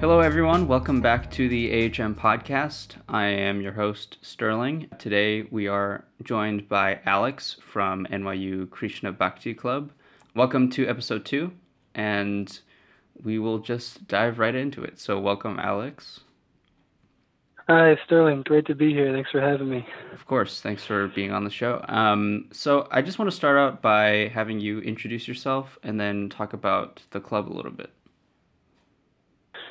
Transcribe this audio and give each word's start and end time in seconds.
Hello, 0.00 0.20
everyone. 0.20 0.68
Welcome 0.68 1.00
back 1.00 1.28
to 1.32 1.48
the 1.48 1.72
AHM 1.72 2.14
podcast. 2.14 2.94
I 3.08 3.24
am 3.24 3.60
your 3.60 3.72
host, 3.72 4.16
Sterling. 4.22 4.88
Today 4.96 5.48
we 5.50 5.66
are 5.66 6.04
joined 6.22 6.68
by 6.68 7.00
Alex 7.04 7.56
from 7.68 8.06
NYU 8.06 8.70
Krishna 8.70 9.10
Bhakti 9.10 9.54
Club. 9.54 9.90
Welcome 10.36 10.70
to 10.70 10.86
episode 10.86 11.24
two, 11.24 11.50
and 11.96 12.60
we 13.24 13.40
will 13.40 13.58
just 13.58 14.06
dive 14.06 14.38
right 14.38 14.54
into 14.54 14.84
it. 14.84 15.00
So, 15.00 15.18
welcome, 15.18 15.58
Alex. 15.58 16.20
Hi, 17.68 17.98
Sterling. 18.06 18.42
Great 18.42 18.66
to 18.66 18.76
be 18.76 18.92
here. 18.92 19.12
Thanks 19.12 19.32
for 19.32 19.40
having 19.40 19.68
me. 19.68 19.84
Of 20.12 20.24
course. 20.26 20.60
Thanks 20.60 20.84
for 20.84 21.08
being 21.08 21.32
on 21.32 21.42
the 21.42 21.50
show. 21.50 21.84
Um, 21.88 22.46
so, 22.52 22.86
I 22.92 23.02
just 23.02 23.18
want 23.18 23.32
to 23.32 23.36
start 23.36 23.58
out 23.58 23.82
by 23.82 24.30
having 24.32 24.60
you 24.60 24.78
introduce 24.78 25.26
yourself 25.26 25.76
and 25.82 25.98
then 25.98 26.28
talk 26.28 26.52
about 26.52 27.02
the 27.10 27.18
club 27.18 27.50
a 27.50 27.52
little 27.52 27.72
bit. 27.72 27.90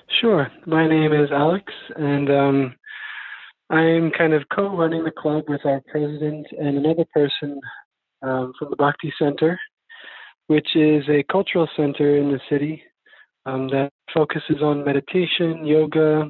Sure. 0.09 0.49
My 0.65 0.87
name 0.87 1.11
is 1.13 1.29
Alex, 1.31 1.71
and 1.97 2.31
um, 2.31 2.75
I'm 3.69 4.09
kind 4.11 4.33
of 4.33 4.43
co 4.53 4.75
running 4.75 5.03
the 5.03 5.11
club 5.11 5.43
with 5.49 5.65
our 5.65 5.81
president 5.91 6.47
and 6.57 6.77
another 6.77 7.05
person 7.13 7.59
um, 8.21 8.53
from 8.57 8.69
the 8.69 8.77
Bhakti 8.77 9.13
Center, 9.19 9.59
which 10.47 10.75
is 10.75 11.03
a 11.09 11.23
cultural 11.29 11.67
center 11.75 12.17
in 12.17 12.31
the 12.31 12.39
city 12.49 12.81
um, 13.45 13.67
that 13.67 13.91
focuses 14.13 14.61
on 14.61 14.85
meditation, 14.85 15.65
yoga, 15.65 16.29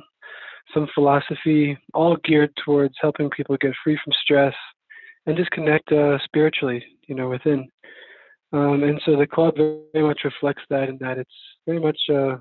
some 0.74 0.88
philosophy, 0.96 1.78
all 1.94 2.18
geared 2.26 2.52
towards 2.66 2.96
helping 3.00 3.30
people 3.30 3.56
get 3.62 3.74
free 3.84 3.98
from 4.04 4.14
stress 4.24 4.56
and 5.28 5.38
just 5.38 5.52
connect 5.52 5.92
uh, 5.92 6.18
spiritually, 6.26 6.84
you 7.08 7.14
know, 7.14 7.30
within. 7.30 7.70
Um, 8.52 8.84
and 8.84 9.00
so 9.06 9.16
the 9.16 9.28
club 9.28 9.56
very 9.56 10.06
much 10.06 10.22
reflects 10.24 10.64
that 10.72 10.90
in 10.90 10.98
that 11.00 11.20
it's 11.20 11.30
very 11.68 11.80
much 11.80 12.00
uh, 12.12 12.38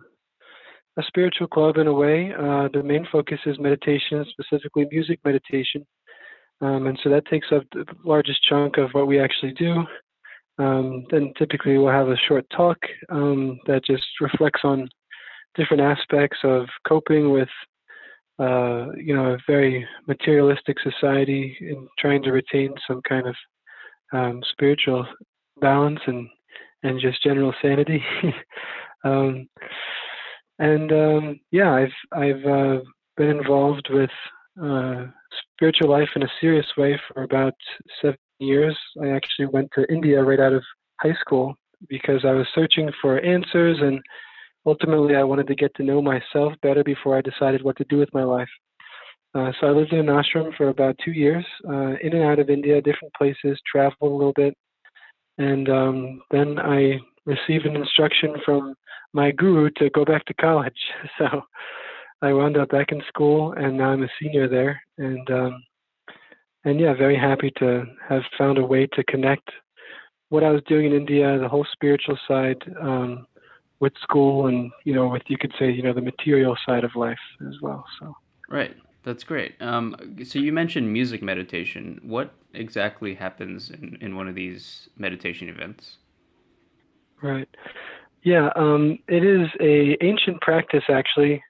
a 0.99 1.03
spiritual 1.07 1.47
club 1.47 1.77
in 1.77 1.87
a 1.87 1.93
way. 1.93 2.33
Uh, 2.33 2.69
the 2.73 2.83
main 2.83 3.07
focus 3.11 3.39
is 3.47 3.59
meditation, 3.59 4.25
specifically 4.31 4.87
music 4.91 5.21
meditation. 5.25 5.87
Um, 6.61 6.87
and 6.87 6.99
so 7.03 7.11
that 7.11 7.27
takes 7.27 7.49
up 7.53 7.65
the 7.73 7.85
largest 8.05 8.43
chunk 8.43 8.79
of 8.79 8.91
what 8.93 9.07
we 9.07 9.21
actually 9.21 9.53
do. 9.53 9.85
Um, 10.59 11.05
then 11.11 11.35
typically 11.37 11.77
we'll 11.77 11.93
have 11.93 12.09
a 12.09 12.17
short 12.17 12.47
talk 12.55 12.79
um, 13.11 13.59
that 13.67 13.85
just 13.85 14.07
reflects 14.21 14.61
on 14.65 14.89
different 15.55 15.83
aspects 15.83 16.39
of 16.45 16.67
coping 16.89 17.31
with, 17.31 17.49
uh, 18.39 18.87
you 18.97 19.15
know, 19.15 19.35
a 19.35 19.39
very 19.47 19.87
materialistic 20.07 20.79
society 20.81 21.57
and 21.61 21.89
trying 21.99 22.23
to 22.23 22.33
retain 22.33 22.73
some 22.89 23.03
kind 23.07 23.27
of 23.27 23.35
um, 24.13 24.43
spiritual 24.53 25.07
balance 25.61 26.01
and 26.07 26.29
and 26.83 27.01
just 27.01 27.23
general 27.23 27.53
sanity. 27.61 28.03
and 30.59 30.93
um, 30.93 31.41
yeah, 31.51 31.73
I've 31.73 31.93
I've 32.13 32.45
uh, 32.45 32.79
been 33.17 33.31
involved 33.31 33.89
with 33.91 34.11
uh, 34.63 35.07
spiritual 35.55 35.91
life 35.91 36.09
in 36.17 36.23
a 36.23 36.33
serious 36.41 36.67
way 36.77 36.99
for 37.09 37.23
about 37.23 37.55
seven 38.01 38.19
years. 38.39 38.77
I 39.03 39.09
actually 39.09 39.47
went 39.47 39.71
to 39.75 39.91
India 39.93 40.23
right 40.23 40.41
out 40.41 40.53
of 40.53 40.63
high 41.01 41.17
school 41.21 41.55
because 41.89 42.25
I 42.25 42.33
was 42.33 42.47
searching 42.55 42.91
for 43.01 43.21
answers, 43.21 43.79
and 43.81 44.01
ultimately 44.65 45.15
I 45.15 45.25
wanted 45.25 45.47
to 45.49 45.55
get 45.55 45.75
to 45.77 45.85
know 45.85 46.01
myself 46.01 46.55
better 46.63 46.83
before 46.83 47.17
I 47.17 47.21
decided 47.21 47.63
what 47.63 47.77
to 47.77 47.85
do 47.89 47.99
with 47.99 48.13
my 48.15 48.25
life. 48.25 48.49
Uh, 49.35 49.53
so 49.61 49.67
I 49.67 49.71
lived 49.71 49.93
in 49.93 49.99
an 49.99 50.07
ashram 50.07 50.57
for 50.57 50.71
about 50.71 50.97
two 51.05 51.13
years, 51.13 51.45
uh, 51.69 51.95
in 52.03 52.15
and 52.15 52.23
out 52.23 52.39
of 52.39 52.49
India, 52.49 52.81
different 52.81 53.13
places, 53.15 53.61
traveled 53.71 54.13
a 54.13 54.15
little 54.15 54.33
bit, 54.35 54.57
and 55.37 55.69
um, 55.69 56.23
then 56.31 56.59
I 56.59 56.99
received 57.27 57.67
an 57.67 57.77
instruction 57.77 58.37
from 58.45 58.75
my 59.13 59.31
guru 59.31 59.71
to 59.77 59.91
go 59.91 60.05
back 60.05 60.25
to 60.27 60.35
college. 60.35 60.81
So 61.19 61.43
I 62.23 62.33
wound 62.33 62.57
up 62.57 62.71
back 62.71 62.93
in 62.93 63.03
school, 63.09 63.53
and 63.53 63.77
now 63.77 63.91
I'm 63.91 64.03
a 64.03 64.09
senior 64.21 64.49
there. 64.49 64.81
And 64.97 65.31
um, 65.31 65.63
and 66.65 66.81
yeah, 66.81 66.95
very 66.95 67.17
happy 67.17 67.53
to 67.59 67.85
have 68.09 68.23
found 68.39 68.59
a 68.59 68.65
way 68.65 68.87
to 68.95 69.05
connect 69.05 69.51
what 70.31 70.43
I 70.43 70.51
was 70.51 70.63
doing 70.67 70.87
in 70.87 70.93
India, 70.93 71.39
the 71.39 71.49
whole 71.49 71.67
spiritual 71.73 72.19
side, 72.27 72.63
um, 72.81 73.27
with 73.81 73.93
school, 74.03 74.47
and 74.47 74.71
you 74.85 74.95
know, 74.95 75.09
with 75.09 75.23
you 75.29 75.39
could 75.39 75.53
say, 75.59 75.71
you 75.71 75.83
know, 75.83 75.93
the 75.93 76.01
material 76.01 76.57
side 76.67 76.85
of 76.85 76.97
life 76.97 77.19
as 77.47 77.55
well. 77.61 77.85
So 78.01 78.17
right, 78.49 78.77
that's 79.05 79.23
great. 79.23 79.55
Um, 79.61 80.17
so 80.25 80.39
you 80.39 80.53
mentioned 80.53 80.93
music 80.93 81.23
meditation. 81.23 82.01
What 82.03 82.33
exactly 82.55 83.15
happens 83.15 83.71
in, 83.71 83.99
in 84.01 84.17
one 84.17 84.27
of 84.29 84.35
these 84.35 84.89
meditation 84.97 85.49
events? 85.49 85.99
Right. 87.23 87.49
Yeah, 88.23 88.51
um, 88.57 88.99
it 89.09 89.25
is 89.25 89.49
a 89.61 89.97
ancient 90.05 90.41
practice 90.41 90.85
actually 90.89 91.43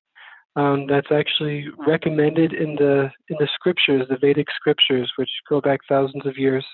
um, 0.56 0.86
that's 0.88 1.10
actually 1.10 1.66
recommended 1.86 2.52
in 2.52 2.76
the 2.76 3.10
in 3.28 3.36
the 3.38 3.48
scriptures, 3.54 4.06
the 4.08 4.16
Vedic 4.18 4.46
scriptures, 4.54 5.10
which 5.16 5.30
go 5.48 5.60
back 5.60 5.80
thousands 5.88 6.26
of 6.26 6.38
years. 6.38 6.64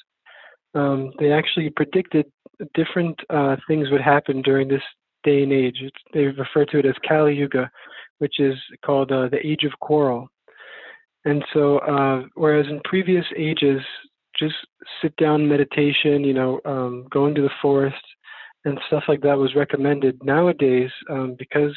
Um, 0.74 1.12
they 1.18 1.32
actually 1.32 1.70
predicted 1.70 2.26
different 2.74 3.18
uh, 3.30 3.56
things 3.68 3.90
would 3.90 4.00
happen 4.00 4.40
during 4.42 4.68
this 4.68 4.82
day 5.24 5.42
and 5.42 5.52
age. 5.52 5.78
It's, 5.80 5.96
they 6.14 6.26
refer 6.26 6.64
to 6.66 6.78
it 6.78 6.86
as 6.86 6.94
Kali 7.06 7.34
Yuga, 7.34 7.70
which 8.18 8.40
is 8.40 8.54
called 8.84 9.12
uh, 9.12 9.28
the 9.28 9.44
age 9.46 9.64
of 9.64 9.78
quarrel. 9.80 10.28
And 11.24 11.44
so, 11.52 11.78
uh, 11.78 12.22
whereas 12.34 12.66
in 12.68 12.80
previous 12.84 13.24
ages, 13.36 13.80
just 14.38 14.54
sit 15.00 15.14
down 15.16 15.48
meditation, 15.48 16.24
you 16.24 16.34
know, 16.34 16.60
um, 16.64 17.06
going 17.10 17.34
to 17.34 17.42
the 17.42 17.50
forest, 17.60 18.02
and 18.64 18.78
stuff 18.86 19.04
like 19.08 19.20
that 19.22 19.38
was 19.38 19.54
recommended. 19.54 20.18
Nowadays, 20.22 20.90
um, 21.10 21.36
because 21.38 21.74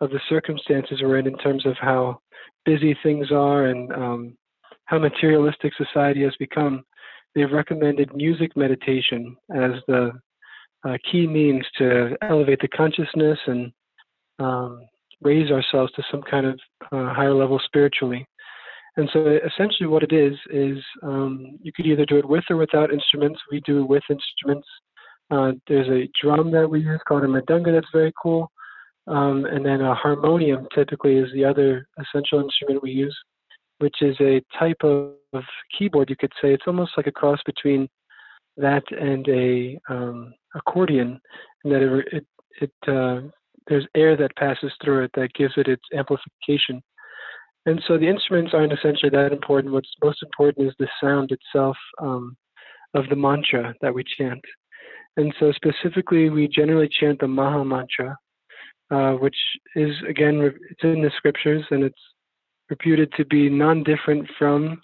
of 0.00 0.10
the 0.10 0.20
circumstances 0.28 1.00
we're 1.02 1.18
in, 1.18 1.26
in 1.26 1.36
terms 1.38 1.66
of 1.66 1.76
how 1.80 2.20
busy 2.64 2.96
things 3.02 3.30
are 3.30 3.66
and 3.66 3.92
um, 3.92 4.36
how 4.86 4.98
materialistic 4.98 5.72
society 5.76 6.22
has 6.22 6.34
become, 6.38 6.82
they've 7.34 7.52
recommended 7.52 8.14
music 8.14 8.56
meditation 8.56 9.36
as 9.54 9.72
the 9.86 10.12
uh, 10.86 10.96
key 11.10 11.26
means 11.26 11.64
to 11.78 12.16
elevate 12.22 12.60
the 12.60 12.68
consciousness 12.68 13.38
and 13.46 13.72
um, 14.38 14.80
raise 15.22 15.50
ourselves 15.50 15.92
to 15.92 16.02
some 16.10 16.22
kind 16.22 16.46
of 16.46 16.58
uh, 16.92 17.12
higher 17.12 17.34
level 17.34 17.60
spiritually. 17.64 18.26
And 18.96 19.08
so 19.12 19.38
essentially 19.46 19.86
what 19.86 20.02
it 20.02 20.12
is, 20.12 20.34
is 20.50 20.78
um, 21.02 21.58
you 21.62 21.72
could 21.72 21.86
either 21.86 22.04
do 22.04 22.18
it 22.18 22.28
with 22.28 22.44
or 22.50 22.56
without 22.56 22.92
instruments. 22.92 23.38
We 23.50 23.60
do 23.60 23.82
it 23.82 23.88
with 23.88 24.02
instruments. 24.10 24.66
Uh, 25.30 25.52
there's 25.68 25.88
a 25.88 26.08
drum 26.20 26.50
that 26.50 26.68
we 26.68 26.80
use 26.80 27.00
called 27.06 27.24
a 27.24 27.26
mridanga 27.26 27.72
that's 27.72 27.86
very 27.92 28.12
cool. 28.20 28.50
Um, 29.06 29.44
and 29.46 29.64
then 29.64 29.80
a 29.80 29.94
harmonium 29.94 30.66
typically 30.74 31.16
is 31.16 31.28
the 31.32 31.44
other 31.44 31.88
essential 31.98 32.40
instrument 32.40 32.82
we 32.82 32.90
use, 32.90 33.16
which 33.78 33.96
is 34.02 34.16
a 34.20 34.42
type 34.58 34.76
of, 34.82 35.14
of 35.32 35.42
keyboard, 35.76 36.10
you 36.10 36.16
could 36.16 36.32
say. 36.40 36.52
It's 36.52 36.66
almost 36.66 36.92
like 36.96 37.06
a 37.06 37.12
cross 37.12 37.38
between 37.46 37.88
that 38.56 38.82
and 38.90 39.26
a 39.28 39.80
um, 39.88 40.34
accordion, 40.54 41.20
and 41.64 41.72
that 41.72 41.82
it, 41.82 42.08
it, 42.12 42.26
it 42.60 42.88
uh, 42.88 43.28
there's 43.68 43.86
air 43.94 44.16
that 44.16 44.36
passes 44.36 44.72
through 44.82 45.04
it 45.04 45.10
that 45.14 45.34
gives 45.34 45.54
it 45.56 45.68
its 45.68 45.82
amplification. 45.94 46.82
And 47.66 47.80
so 47.86 47.98
the 47.98 48.08
instruments 48.08 48.52
aren't 48.54 48.72
essentially 48.72 49.10
that 49.10 49.32
important. 49.32 49.72
What's 49.72 49.90
most 50.02 50.22
important 50.22 50.66
is 50.66 50.74
the 50.78 50.88
sound 51.02 51.30
itself 51.30 51.76
um, 52.00 52.36
of 52.94 53.08
the 53.08 53.16
mantra 53.16 53.74
that 53.80 53.94
we 53.94 54.02
chant. 54.18 54.40
And 55.20 55.34
so 55.38 55.52
specifically, 55.52 56.30
we 56.30 56.48
generally 56.48 56.88
chant 56.88 57.20
the 57.20 57.28
Maha 57.28 57.62
Mantra, 57.62 58.16
uh, 58.90 59.12
which 59.12 59.36
is 59.76 59.94
again 60.08 60.50
it's 60.70 60.82
in 60.82 61.02
the 61.02 61.10
scriptures 61.14 61.62
and 61.70 61.84
it's 61.84 62.00
reputed 62.70 63.12
to 63.18 63.26
be 63.26 63.50
non-different 63.50 64.26
from 64.38 64.80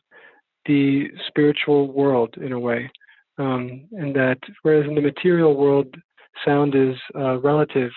the 0.67 1.07
spiritual 1.27 1.91
world 1.91 2.35
in 2.37 2.53
a 2.53 2.59
way. 2.59 2.91
Um, 3.39 3.87
and 3.93 4.15
that 4.15 4.39
whereas 4.63 4.87
in 4.87 4.95
the 4.95 5.01
material 5.01 5.57
world, 5.57 5.95
sound 6.45 6.75
is 6.75 6.97
uh, 7.15 7.39
relative, 7.39 7.93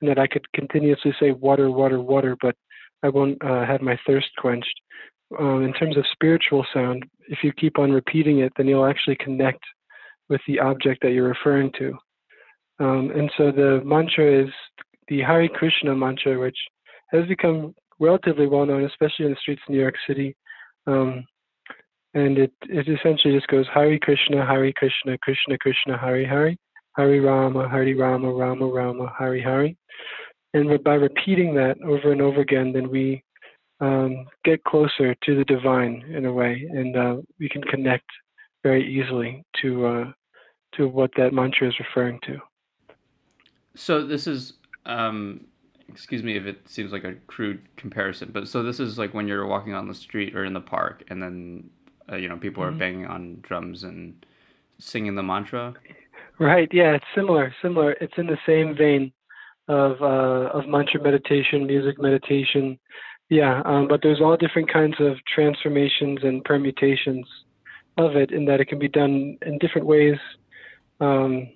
and 0.00 0.10
that 0.10 0.18
I 0.18 0.26
could 0.26 0.50
continuously 0.52 1.14
say 1.20 1.30
water, 1.30 1.70
water, 1.70 2.00
water, 2.00 2.36
but 2.40 2.56
I 3.04 3.08
won't 3.08 3.38
uh, 3.44 3.64
have 3.64 3.82
my 3.82 3.96
thirst 4.04 4.30
quenched. 4.38 4.80
Um, 5.38 5.62
in 5.62 5.72
terms 5.74 5.96
of 5.96 6.04
spiritual 6.10 6.66
sound, 6.74 7.04
if 7.28 7.38
you 7.44 7.52
keep 7.52 7.78
on 7.78 7.92
repeating 7.92 8.40
it, 8.40 8.52
then 8.56 8.66
you'll 8.66 8.86
actually 8.86 9.16
connect 9.16 9.62
with 10.28 10.40
the 10.46 10.60
object 10.60 11.02
that 11.02 11.12
you're 11.12 11.28
referring 11.28 11.72
to. 11.78 11.92
Um, 12.80 13.10
and 13.14 13.30
so 13.36 13.50
the 13.50 13.80
mantra 13.84 14.44
is 14.44 14.50
the 15.08 15.20
Hare 15.20 15.48
Krishna 15.48 15.94
mantra, 15.94 16.38
which 16.38 16.58
has 17.10 17.26
become 17.26 17.74
relatively 17.98 18.46
well 18.46 18.66
known, 18.66 18.84
especially 18.84 19.26
in 19.26 19.32
the 19.32 19.38
streets 19.40 19.62
of 19.66 19.72
New 19.72 19.80
York 19.80 19.96
City. 20.06 20.36
Um, 20.86 21.24
and 22.14 22.38
it, 22.38 22.52
it 22.62 22.88
essentially 22.88 23.34
just 23.34 23.48
goes 23.48 23.66
Hare 23.72 23.98
Krishna, 23.98 24.46
Hare 24.46 24.72
Krishna, 24.72 25.18
Krishna 25.18 25.58
Krishna, 25.58 25.98
Hare 25.98 26.26
Hare, 26.26 26.56
Hare 26.96 27.20
Rama, 27.20 27.68
Hare 27.68 27.96
Rama, 27.96 28.32
Rama 28.32 28.66
Rama, 28.66 29.12
Hare 29.18 29.40
Hare. 29.40 29.74
And 30.54 30.82
by 30.82 30.94
repeating 30.94 31.54
that 31.54 31.76
over 31.84 32.12
and 32.12 32.22
over 32.22 32.40
again, 32.40 32.72
then 32.72 32.90
we 32.90 33.22
um, 33.80 34.26
get 34.44 34.64
closer 34.64 35.14
to 35.14 35.36
the 35.36 35.44
divine 35.44 36.04
in 36.14 36.24
a 36.24 36.32
way, 36.32 36.66
and 36.70 36.96
uh, 36.96 37.16
we 37.38 37.48
can 37.48 37.62
connect 37.62 38.06
very 38.62 38.84
easily 38.84 39.44
to 39.62 39.86
uh, 39.86 40.12
to 40.78 40.88
what 40.88 41.10
that 41.16 41.32
mantra 41.32 41.68
is 41.68 41.74
referring 41.78 42.18
to. 42.26 42.38
So 43.74 44.06
this 44.06 44.26
is 44.26 44.54
um, 44.86 45.44
excuse 45.88 46.22
me 46.22 46.36
if 46.36 46.46
it 46.46 46.68
seems 46.68 46.92
like 46.92 47.04
a 47.04 47.14
crude 47.26 47.60
comparison, 47.76 48.30
but 48.32 48.48
so 48.48 48.62
this 48.62 48.80
is 48.80 48.98
like 48.98 49.14
when 49.14 49.28
you're 49.28 49.46
walking 49.46 49.74
on 49.74 49.88
the 49.88 49.94
street 49.94 50.34
or 50.34 50.44
in 50.44 50.52
the 50.52 50.60
park, 50.60 51.04
and 51.08 51.22
then 51.22 51.70
uh, 52.10 52.16
you 52.16 52.28
know 52.28 52.36
people 52.36 52.62
mm-hmm. 52.62 52.74
are 52.74 52.78
banging 52.78 53.06
on 53.06 53.38
drums 53.42 53.84
and 53.84 54.24
singing 54.78 55.14
the 55.14 55.22
mantra. 55.22 55.74
Right. 56.38 56.68
Yeah, 56.72 56.94
it's 56.94 57.04
similar. 57.14 57.54
Similar. 57.60 57.92
It's 58.00 58.14
in 58.16 58.26
the 58.26 58.38
same 58.46 58.76
vein 58.76 59.12
of 59.68 60.00
uh, 60.00 60.50
of 60.56 60.68
mantra 60.68 61.02
meditation, 61.02 61.66
music 61.66 62.00
meditation. 62.00 62.78
Yeah, 63.28 63.60
um, 63.66 63.88
but 63.88 64.00
there's 64.02 64.20
all 64.20 64.36
different 64.36 64.72
kinds 64.72 64.94
of 65.00 65.16
transformations 65.32 66.20
and 66.22 66.42
permutations 66.44 67.26
of 67.98 68.16
it, 68.16 68.30
in 68.30 68.46
that 68.46 68.60
it 68.60 68.68
can 68.68 68.78
be 68.78 68.88
done 68.88 69.36
in 69.44 69.58
different 69.58 69.86
ways. 69.86 70.16
Um, 71.00 71.48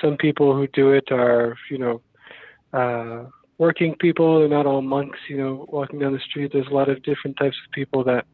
some 0.00 0.16
people 0.16 0.54
who 0.54 0.66
do 0.68 0.92
it 0.92 1.10
are, 1.10 1.56
you 1.70 1.78
know, 1.78 2.02
uh, 2.72 3.30
working 3.58 3.94
people. 3.94 4.40
They're 4.40 4.48
not 4.48 4.66
all 4.66 4.82
monks, 4.82 5.18
you 5.28 5.36
know, 5.36 5.66
walking 5.68 6.00
down 6.00 6.12
the 6.12 6.20
street. 6.20 6.50
There's 6.52 6.66
a 6.66 6.74
lot 6.74 6.88
of 6.88 7.02
different 7.02 7.36
types 7.36 7.56
of 7.64 7.72
people 7.72 8.04
that 8.04 8.26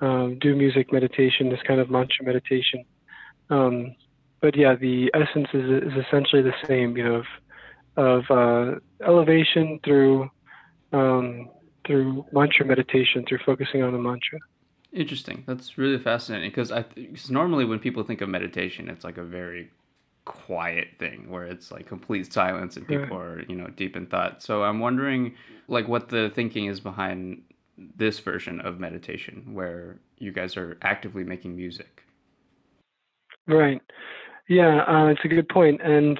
um, 0.00 0.38
do 0.38 0.54
music 0.54 0.92
meditation, 0.92 1.48
this 1.48 1.62
kind 1.66 1.80
of 1.80 1.90
mantra 1.90 2.24
meditation. 2.24 2.84
Um, 3.48 3.94
but 4.40 4.56
yeah, 4.56 4.74
the 4.74 5.10
essence 5.14 5.48
is, 5.52 5.82
is 5.84 6.04
essentially 6.06 6.42
the 6.42 6.54
same, 6.66 6.96
you 6.96 7.04
know, 7.04 7.14
of, 7.16 7.26
of 7.96 8.30
uh, 8.30 8.78
elevation 9.06 9.80
through 9.84 10.30
um, 10.92 11.50
through 11.86 12.24
mantra 12.32 12.66
meditation, 12.66 13.24
through 13.28 13.38
focusing 13.44 13.82
on 13.82 13.92
the 13.92 13.98
mantra. 13.98 14.38
Interesting. 14.92 15.44
That's 15.46 15.78
really 15.78 15.98
fascinating 15.98 16.50
because 16.50 16.72
I 16.72 16.82
cause 16.82 17.30
normally 17.30 17.64
when 17.64 17.78
people 17.78 18.02
think 18.02 18.20
of 18.20 18.28
meditation, 18.28 18.88
it's 18.88 19.04
like 19.04 19.18
a 19.18 19.22
very 19.22 19.70
quiet 20.24 20.88
thing 20.98 21.30
where 21.30 21.44
it's 21.44 21.70
like 21.70 21.86
complete 21.86 22.32
silence 22.32 22.76
and 22.76 22.86
people 22.86 23.18
right. 23.18 23.38
are 23.38 23.44
you 23.48 23.56
know 23.56 23.68
deep 23.76 23.96
in 23.96 24.06
thought. 24.06 24.42
So 24.42 24.62
I'm 24.62 24.80
wondering 24.80 25.34
like 25.68 25.88
what 25.88 26.08
the 26.08 26.30
thinking 26.34 26.66
is 26.66 26.80
behind 26.80 27.42
this 27.96 28.18
version 28.18 28.60
of 28.60 28.78
meditation 28.78 29.54
where 29.54 29.98
you 30.18 30.32
guys 30.32 30.56
are 30.56 30.76
actively 30.82 31.24
making 31.24 31.56
music. 31.56 32.02
Right. 33.46 33.80
Yeah, 34.48 34.84
uh, 34.86 35.06
it's 35.06 35.24
a 35.24 35.28
good 35.28 35.48
point. 35.48 35.80
And 35.82 36.18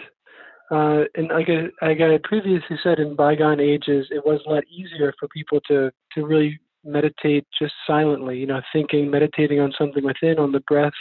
uh, 0.70 1.04
and 1.16 1.28
like 1.28 1.48
I, 1.48 1.86
like 1.86 2.00
I 2.00 2.18
previously 2.22 2.76
said, 2.82 2.98
in 2.98 3.16
bygone 3.16 3.60
ages, 3.60 4.06
it 4.10 4.24
was 4.24 4.40
a 4.46 4.50
lot 4.50 4.64
easier 4.70 5.12
for 5.18 5.28
people 5.28 5.60
to 5.68 5.90
to 6.14 6.26
really 6.26 6.58
meditate 6.84 7.46
just 7.58 7.74
silently. 7.86 8.38
You 8.38 8.46
know, 8.46 8.60
thinking, 8.72 9.10
meditating 9.10 9.60
on 9.60 9.72
something 9.76 10.04
within, 10.04 10.38
on 10.38 10.52
the 10.52 10.60
breath. 10.60 10.92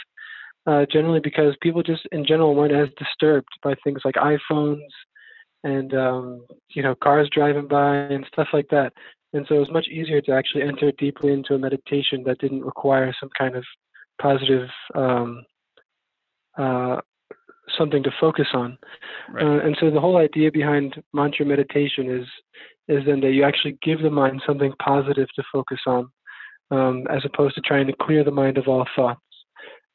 Uh, 0.66 0.84
generally, 0.92 1.20
because 1.20 1.56
people 1.62 1.82
just 1.82 2.02
in 2.12 2.24
general 2.26 2.54
weren't 2.54 2.74
as 2.74 2.88
disturbed 2.98 3.48
by 3.62 3.74
things 3.82 4.00
like 4.04 4.14
iPhones 4.16 4.80
and 5.64 5.94
um, 5.94 6.46
you 6.70 6.82
know 6.82 6.94
cars 7.02 7.28
driving 7.32 7.66
by 7.66 7.96
and 7.96 8.26
stuff 8.32 8.48
like 8.52 8.68
that. 8.70 8.92
And 9.32 9.46
so 9.48 9.54
it 9.54 9.60
was 9.60 9.70
much 9.70 9.86
easier 9.88 10.20
to 10.22 10.32
actually 10.32 10.62
enter 10.62 10.92
deeply 10.92 11.32
into 11.32 11.54
a 11.54 11.58
meditation 11.58 12.24
that 12.24 12.38
didn't 12.40 12.64
require 12.64 13.14
some 13.18 13.30
kind 13.38 13.56
of 13.56 13.64
positive 14.20 14.68
um, 14.94 15.44
uh, 16.58 16.96
something 17.78 18.02
to 18.02 18.10
focus 18.20 18.48
on. 18.52 18.76
Right. 19.30 19.44
Uh, 19.44 19.66
and 19.66 19.76
so 19.80 19.90
the 19.90 20.00
whole 20.00 20.16
idea 20.16 20.50
behind 20.50 21.02
mantra 21.14 21.46
meditation 21.46 22.10
is 22.10 22.26
is 22.88 23.06
then 23.06 23.20
that 23.20 23.32
you 23.32 23.44
actually 23.44 23.78
give 23.82 24.02
the 24.02 24.10
mind 24.10 24.42
something 24.44 24.72
positive 24.82 25.28
to 25.36 25.44
focus 25.52 25.78
on, 25.86 26.08
um, 26.72 27.06
as 27.08 27.22
opposed 27.24 27.54
to 27.54 27.60
trying 27.60 27.86
to 27.86 27.92
clear 28.02 28.24
the 28.24 28.32
mind 28.32 28.58
of 28.58 28.66
all 28.66 28.84
thoughts. 28.96 29.20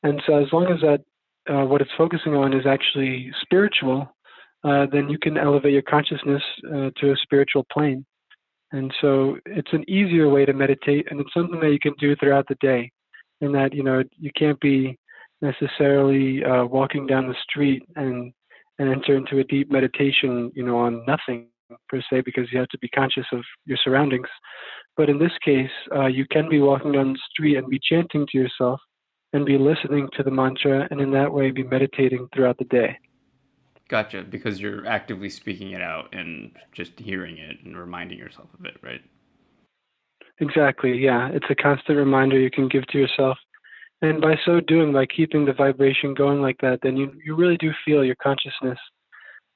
And 0.06 0.22
so 0.28 0.36
as 0.36 0.54
long 0.54 0.68
as 0.68 0.80
that 0.82 1.02
uh, 1.52 1.66
what 1.66 1.82
it's 1.82 1.98
focusing 1.98 2.36
on 2.36 2.54
is 2.54 2.68
actually 2.68 3.32
spiritual, 3.42 4.08
uh, 4.64 4.86
then 4.92 5.10
you 5.10 5.18
can 5.18 5.36
elevate 5.36 5.74
your 5.74 5.82
consciousness 5.82 6.44
uh, 6.68 6.92
to 6.98 7.12
a 7.12 7.16
spiritual 7.24 7.66
plane. 7.74 8.06
And 8.72 8.94
so 9.02 9.38
it's 9.48 9.74
an 9.74 9.84
easier 9.90 10.30
way 10.30 10.46
to 10.46 10.54
meditate, 10.54 11.08
and 11.10 11.20
it's 11.20 11.34
something 11.34 11.60
that 11.60 11.72
you 11.72 11.80
can 11.80 11.96
do 12.00 12.16
throughout 12.16 12.46
the 12.48 12.58
day. 12.62 12.92
And 13.42 13.54
that 13.56 13.74
you 13.74 13.84
know 13.84 14.04
you 14.18 14.32
can't 14.38 14.60
be 14.60 14.98
necessarily 15.42 16.44
uh, 16.44 16.66
walking 16.66 17.08
down 17.08 17.28
the 17.28 17.36
street 17.44 17.84
and 17.96 18.32
and 18.78 18.90
enter 18.90 19.16
into 19.16 19.40
a 19.40 19.44
deep 19.44 19.72
meditation, 19.72 20.52
you 20.56 20.64
know, 20.64 20.78
on 20.78 21.04
nothing 21.08 21.48
per 21.90 22.02
se, 22.10 22.22
because 22.22 22.52
you 22.52 22.60
have 22.60 22.70
to 22.70 22.78
be 22.78 22.90
conscious 22.90 23.26
of 23.34 23.44
your 23.66 23.78
surroundings. 23.84 24.28
But 24.98 25.10
in 25.10 25.18
this 25.18 25.36
case, 25.44 25.76
uh, 25.96 26.06
you 26.06 26.26
can 26.32 26.48
be 26.48 26.60
walking 26.60 26.92
down 26.92 27.14
the 27.14 27.20
street 27.32 27.58
and 27.58 27.68
be 27.68 27.80
chanting 27.92 28.28
to 28.32 28.38
yourself 28.38 28.80
and 29.34 29.46
be 29.46 29.58
listening 29.58 30.08
to 30.16 30.24
the 30.24 30.32
mantra, 30.32 30.88
and 30.92 31.02
in 31.02 31.12
that 31.12 31.34
way 31.34 31.52
be 31.52 31.64
meditating 31.64 32.28
throughout 32.34 32.58
the 32.58 32.66
day. 32.66 32.98
Gotcha, 33.88 34.24
because 34.24 34.60
you're 34.60 34.86
actively 34.88 35.30
speaking 35.30 35.72
it 35.72 35.82
out 35.82 36.14
and 36.14 36.52
just 36.72 37.00
hearing 37.00 37.38
it 37.38 37.58
and 37.64 37.78
reminding 37.78 38.18
yourself 38.18 38.48
of 38.58 38.66
it, 38.66 38.78
right? 38.82 39.02
Exactly, 40.40 40.98
yeah. 40.98 41.30
It's 41.30 41.46
a 41.50 41.56
constant 41.56 41.98
reminder 41.98 42.40
you 42.40 42.50
can 42.50 42.68
give 42.68 42.88
to 42.88 42.98
yourself 42.98 43.38
and 44.02 44.22
by 44.22 44.36
so 44.46 44.60
doing, 44.60 44.92
by 44.92 45.06
keeping 45.06 45.46
the 45.46 45.54
vibration 45.54 46.14
going 46.14 46.42
like 46.42 46.58
that, 46.62 46.80
then 46.84 46.98
you, 46.98 47.14
you 47.24 47.36
really 47.36 47.58
do 47.58 47.72
feel 47.86 48.04
your 48.04 48.16
consciousness 48.16 48.78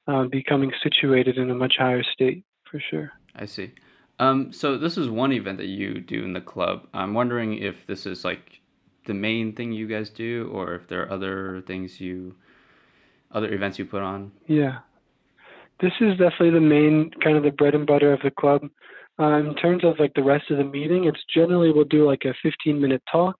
uh, 0.08 0.24
becoming 0.24 0.72
situated 0.82 1.36
in 1.36 1.50
a 1.50 1.54
much 1.54 1.74
higher 1.78 2.02
state, 2.02 2.44
for 2.70 2.80
sure. 2.90 3.12
I 3.36 3.46
see. 3.46 3.72
Um, 4.18 4.52
so 4.52 4.76
this 4.76 4.98
is 4.98 5.08
one 5.08 5.32
event 5.32 5.58
that 5.58 5.66
you 5.66 6.00
do 6.00 6.24
in 6.24 6.32
the 6.32 6.40
club. 6.40 6.86
I'm 6.92 7.14
wondering 7.14 7.58
if 7.58 7.86
this 7.86 8.06
is 8.06 8.24
like 8.24 8.59
the 9.10 9.14
main 9.14 9.52
thing 9.56 9.72
you 9.72 9.88
guys 9.88 10.08
do, 10.08 10.48
or 10.52 10.74
if 10.76 10.86
there 10.88 11.02
are 11.02 11.10
other 11.10 11.62
things 11.66 12.00
you, 12.00 12.36
other 13.32 13.52
events 13.52 13.76
you 13.76 13.84
put 13.84 14.02
on. 14.02 14.30
Yeah, 14.46 14.78
this 15.80 15.92
is 16.00 16.12
definitely 16.12 16.50
the 16.50 16.60
main 16.60 17.10
kind 17.24 17.36
of 17.36 17.42
the 17.42 17.50
bread 17.50 17.74
and 17.74 17.88
butter 17.88 18.12
of 18.12 18.20
the 18.22 18.30
club. 18.30 18.62
Uh, 19.18 19.38
in 19.38 19.54
terms 19.56 19.82
of 19.84 19.98
like 19.98 20.14
the 20.14 20.22
rest 20.22 20.48
of 20.52 20.58
the 20.58 20.64
meeting, 20.64 21.06
it's 21.06 21.24
generally 21.34 21.72
we'll 21.72 21.96
do 21.96 22.06
like 22.06 22.22
a 22.24 22.34
15 22.40 22.80
minute 22.80 23.02
talk 23.10 23.36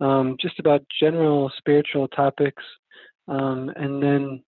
um, 0.00 0.36
just 0.40 0.58
about 0.58 0.82
general 1.00 1.50
spiritual 1.56 2.08
topics. 2.08 2.62
Um, 3.28 3.70
and 3.76 4.02
then 4.02 4.42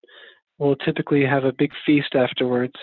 we'll 0.58 0.76
typically 0.76 1.24
have 1.24 1.44
a 1.44 1.52
big 1.52 1.70
feast 1.86 2.14
afterwards 2.16 2.74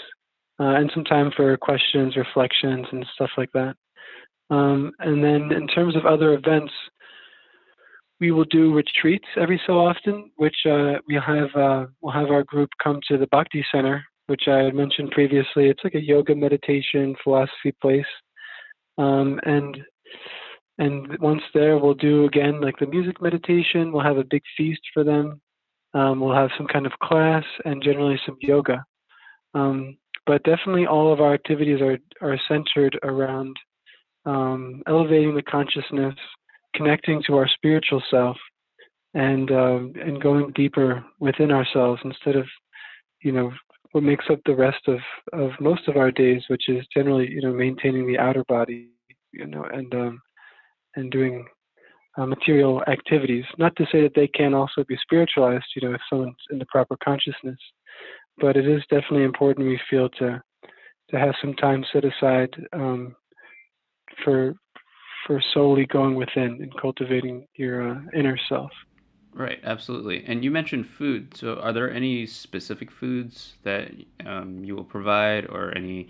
uh, 0.60 0.76
and 0.76 0.90
some 0.94 1.04
time 1.04 1.32
for 1.36 1.56
questions, 1.58 2.16
reflections, 2.16 2.86
and 2.94 3.06
stuff 3.14 3.32
like 3.38 3.52
that. 3.54 3.76
Um, 4.50 4.94
and 5.00 5.24
then 5.24 5.52
in 5.52 5.68
terms 5.68 5.96
of 5.96 6.06
other 6.06 6.34
events, 6.34 6.72
we 8.20 8.32
will 8.32 8.46
do 8.46 8.74
retreats 8.74 9.28
every 9.40 9.62
so 9.68 9.74
often, 9.74 10.32
which 10.38 10.56
uh, 10.66 10.94
we'll 11.08 11.22
have 11.22 11.56
uh, 11.56 11.86
we'll 12.02 12.14
have 12.14 12.30
our 12.30 12.44
group 12.44 12.70
come 12.84 13.00
to 13.08 13.18
the 13.18 13.28
Bhakti 13.28 13.66
Center, 13.72 14.04
which 14.28 14.44
I 14.48 14.60
had 14.60 14.76
mentioned 14.76 15.12
previously. 15.12 15.70
It's 15.70 15.84
like 15.84 15.96
a 15.96 16.04
yoga 16.04 16.36
meditation 16.36 17.16
philosophy 17.24 17.74
place, 17.82 18.06
um, 18.98 19.40
and 19.44 19.78
and 20.80 21.18
once 21.20 21.42
there, 21.54 21.78
we'll 21.78 21.94
do 21.94 22.26
again 22.26 22.62
like 22.62 22.78
the 22.80 22.88
music 22.88 23.22
meditation. 23.22 23.92
We'll 23.92 24.04
have 24.04 24.18
a 24.18 24.24
big 24.24 24.44
feast 24.56 24.82
for 24.94 25.04
them. 25.04 25.42
Um, 25.94 26.20
we'll 26.20 26.36
have 26.36 26.52
some 26.58 26.68
kind 26.68 26.86
of 26.86 26.92
class 27.04 27.44
and 27.66 27.82
generally 27.84 28.20
some 28.26 28.38
yoga. 28.42 28.84
Um, 29.54 29.98
but 30.26 30.44
definitely, 30.44 30.86
all 30.86 31.14
of 31.14 31.22
our 31.22 31.34
activities 31.34 31.82
are 31.82 31.98
are 32.22 32.40
centered 32.48 33.00
around 33.04 33.56
um, 34.26 34.84
elevating 34.88 35.36
the 35.36 35.42
consciousness, 35.42 36.16
connecting 36.78 37.22
to 37.28 37.36
our 37.36 37.48
spiritual 37.48 38.02
self, 38.10 38.38
and 39.14 39.52
uh, 39.52 39.80
and 40.06 40.22
going 40.22 40.52
deeper 40.54 41.04
within 41.20 41.52
ourselves 41.52 42.02
instead 42.06 42.36
of, 42.36 42.46
you 43.24 43.32
know, 43.32 43.52
what 43.92 44.04
makes 44.04 44.26
up 44.30 44.40
the 44.46 44.56
rest 44.56 44.88
of 44.88 45.00
of 45.34 45.52
most 45.60 45.88
of 45.88 45.98
our 45.98 46.12
days, 46.12 46.44
which 46.50 46.70
is 46.70 46.86
generally 46.94 47.30
you 47.30 47.42
know 47.42 47.54
maintaining 47.54 48.08
the 48.08 48.20
outer 48.20 48.44
body, 48.48 48.90
you 49.32 49.48
know, 49.48 49.64
and 49.64 49.94
um, 49.94 50.22
and 50.96 51.12
doing 51.12 51.46
uh, 52.18 52.26
material 52.26 52.84
activities. 52.88 53.46
Not 53.58 53.76
to 53.78 53.86
say 53.92 54.02
that 54.02 54.14
they 54.16 54.28
can 54.28 54.54
also 54.54 54.84
be 54.88 54.98
spiritualized, 55.02 55.66
you 55.76 55.88
know, 55.88 55.96
if 55.96 56.02
someone's 56.10 56.36
in 56.52 56.60
the 56.60 56.66
proper 56.66 56.98
consciousness, 57.04 57.60
but 58.40 58.58
it 58.58 58.68
is 58.68 58.82
definitely 58.90 59.24
important 59.24 59.68
we 59.68 59.80
feel 59.90 60.10
to 60.20 60.42
to 61.10 61.18
have 61.18 61.36
some 61.42 61.54
time 61.54 61.86
set 61.94 62.04
aside 62.04 62.54
um, 62.74 63.16
for 64.24 64.56
for 65.28 65.42
solely 65.54 65.86
going 65.86 66.16
within 66.16 66.60
and 66.62 66.74
cultivating 66.82 67.46
your 67.56 67.92
uh, 67.92 68.00
inner 68.16 68.40
self. 68.50 68.72
Right, 69.34 69.60
absolutely. 69.64 70.24
And 70.26 70.44
you 70.44 70.50
mentioned 70.50 70.88
food. 70.88 71.38
So, 71.38 71.58
are 71.58 71.72
there 71.72 71.92
any 71.92 72.26
specific 72.26 72.90
foods 72.90 73.54
that 73.64 73.92
um, 74.26 74.64
you 74.64 74.76
will 74.76 74.84
provide, 74.84 75.46
or 75.46 75.78
any, 75.78 76.10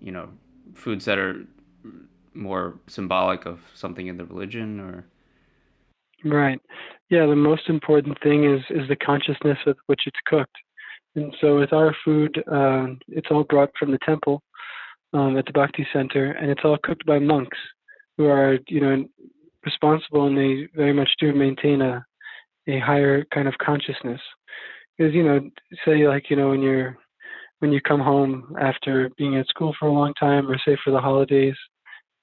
you 0.00 0.12
know, 0.12 0.28
foods 0.74 1.06
that 1.06 1.18
are 1.18 1.46
more 2.34 2.78
symbolic 2.86 3.46
of 3.46 3.60
something 3.74 4.06
in 4.06 4.16
the 4.16 4.24
religion 4.24 4.80
or 4.80 5.04
right 6.24 6.60
yeah 7.10 7.26
the 7.26 7.34
most 7.34 7.68
important 7.68 8.16
thing 8.22 8.44
is 8.44 8.60
is 8.70 8.88
the 8.88 8.96
consciousness 8.96 9.58
with 9.66 9.76
which 9.86 10.02
it's 10.06 10.18
cooked 10.26 10.54
and 11.16 11.34
so 11.40 11.58
with 11.58 11.72
our 11.72 11.94
food 12.04 12.42
uh, 12.52 12.86
it's 13.08 13.28
all 13.30 13.44
brought 13.44 13.70
from 13.78 13.90
the 13.90 13.98
temple 14.04 14.42
um, 15.12 15.36
at 15.36 15.44
the 15.46 15.52
bhakti 15.52 15.86
center 15.92 16.32
and 16.32 16.50
it's 16.50 16.60
all 16.64 16.78
cooked 16.84 17.04
by 17.04 17.18
monks 17.18 17.58
who 18.20 18.26
are 18.26 18.58
you 18.68 18.80
know 18.82 19.02
responsible 19.64 20.26
and 20.26 20.36
they 20.36 20.68
very 20.76 20.92
much 20.92 21.08
do 21.18 21.32
maintain 21.32 21.80
a 21.80 22.04
a 22.68 22.78
higher 22.78 23.24
kind 23.32 23.48
of 23.48 23.54
consciousness 23.56 24.20
because 24.98 25.14
you 25.14 25.22
know 25.22 25.40
say 25.86 26.06
like 26.06 26.28
you 26.28 26.36
know 26.36 26.50
when 26.50 26.60
you're 26.60 26.98
when 27.60 27.72
you 27.72 27.80
come 27.80 28.00
home 28.00 28.54
after 28.60 29.10
being 29.16 29.36
at 29.36 29.46
school 29.46 29.74
for 29.78 29.86
a 29.86 29.92
long 29.92 30.12
time, 30.14 30.50
or 30.50 30.58
say 30.58 30.76
for 30.82 30.90
the 30.90 31.00
holidays, 31.00 31.54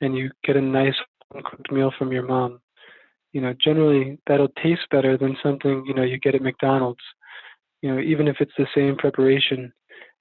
and 0.02 0.16
you 0.16 0.30
get 0.44 0.58
a 0.58 0.62
nice 0.62 0.96
cooked 1.34 1.72
meal 1.72 1.92
from 1.98 2.12
your 2.12 2.24
mom, 2.24 2.60
you 3.34 3.42
know, 3.42 3.54
generally 3.64 4.20
that'll 4.28 4.50
taste 4.64 4.82
better 4.92 5.18
than 5.18 5.38
something 5.42 5.84
you 5.88 5.94
know 5.96 6.04
you 6.04 6.20
get 6.20 6.36
at 6.36 6.42
McDonald's. 6.42 7.04
You 7.82 7.94
know, 7.94 8.02
even 8.02 8.28
if 8.28 8.38
it's 8.40 8.52
the 8.58 8.68
same 8.76 8.98
preparation. 8.98 9.72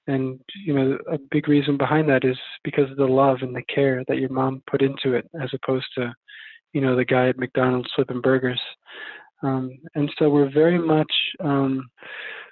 And 0.07 0.41
you 0.65 0.75
know, 0.75 0.99
a 1.11 1.19
big 1.31 1.49
reason 1.49 1.77
behind 1.77 2.09
that 2.09 2.25
is 2.25 2.37
because 2.65 2.91
of 2.91 2.97
the 2.97 3.07
love 3.07 3.39
and 3.43 3.55
the 3.55 3.63
care 3.63 4.05
that 4.09 4.19
your 4.19 4.31
mom 4.31 4.63
put 4.71 4.83
into 4.83 5.15
it, 5.15 5.29
as 5.43 5.51
opposed 5.53 5.87
to, 5.97 6.15
you 6.73 6.81
know, 6.81 6.97
the 6.97 7.05
guy 7.05 7.29
at 7.29 7.39
McDonald's 7.39 7.91
flipping 7.95 8.21
burgers. 8.21 8.61
Um, 9.43 9.79
and 9.95 10.11
so 10.19 10.31
we're 10.31 10.51
very 10.51 10.79
much 10.79 11.13
um, 11.41 11.89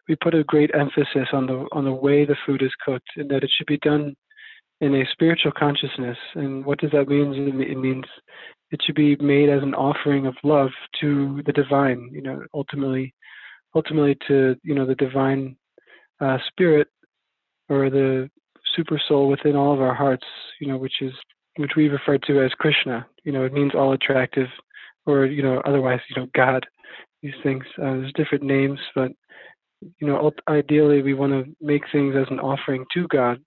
we 0.08 0.16
put 0.16 0.34
a 0.34 0.44
great 0.44 0.70
emphasis 0.74 1.28
on 1.32 1.46
the 1.46 1.66
on 1.72 1.84
the 1.84 1.92
way 1.92 2.24
the 2.24 2.36
food 2.46 2.62
is 2.62 2.72
cooked, 2.84 3.08
and 3.16 3.30
that 3.30 3.44
it 3.44 3.50
should 3.56 3.66
be 3.66 3.78
done 3.78 4.14
in 4.80 4.94
a 4.94 5.06
spiritual 5.12 5.52
consciousness. 5.52 6.18
And 6.34 6.64
what 6.64 6.78
does 6.78 6.90
that 6.90 7.08
mean? 7.08 7.60
It 7.62 7.78
means 7.78 8.04
it 8.70 8.80
should 8.84 8.96
be 8.96 9.16
made 9.16 9.48
as 9.48 9.62
an 9.62 9.74
offering 9.74 10.26
of 10.26 10.34
love 10.42 10.70
to 11.00 11.42
the 11.46 11.52
divine. 11.52 12.10
You 12.12 12.22
know, 12.22 12.42
ultimately, 12.52 13.14
ultimately 13.74 14.16
to 14.28 14.56
you 14.62 14.74
know 14.74 14.86
the 14.86 14.94
divine 14.96 15.56
uh, 16.20 16.38
spirit 16.48 16.88
or 17.68 17.90
the 17.90 18.30
super 18.74 19.00
soul 19.08 19.28
within 19.28 19.56
all 19.56 19.72
of 19.72 19.80
our 19.80 19.94
hearts. 19.94 20.26
You 20.60 20.68
know, 20.68 20.76
which 20.76 21.00
is 21.00 21.12
which 21.56 21.72
we 21.76 21.88
refer 21.88 22.18
to 22.18 22.42
as 22.42 22.52
Krishna. 22.52 23.06
You 23.24 23.32
know, 23.32 23.44
it 23.44 23.52
means 23.52 23.72
all 23.74 23.92
attractive, 23.92 24.48
or 25.06 25.26
you 25.26 25.42
know, 25.42 25.60
otherwise, 25.64 26.00
you 26.08 26.20
know, 26.20 26.28
God. 26.34 26.66
These 27.22 27.34
things. 27.42 27.64
Uh, 27.78 27.96
there's 27.96 28.12
different 28.12 28.44
names, 28.44 28.78
but 28.94 29.10
you 30.00 30.06
know, 30.06 30.30
ideally 30.48 31.02
we 31.02 31.14
want 31.14 31.32
to 31.32 31.54
make 31.60 31.82
things 31.90 32.14
as 32.16 32.26
an 32.30 32.40
offering 32.40 32.84
to 32.94 33.06
God 33.08 33.38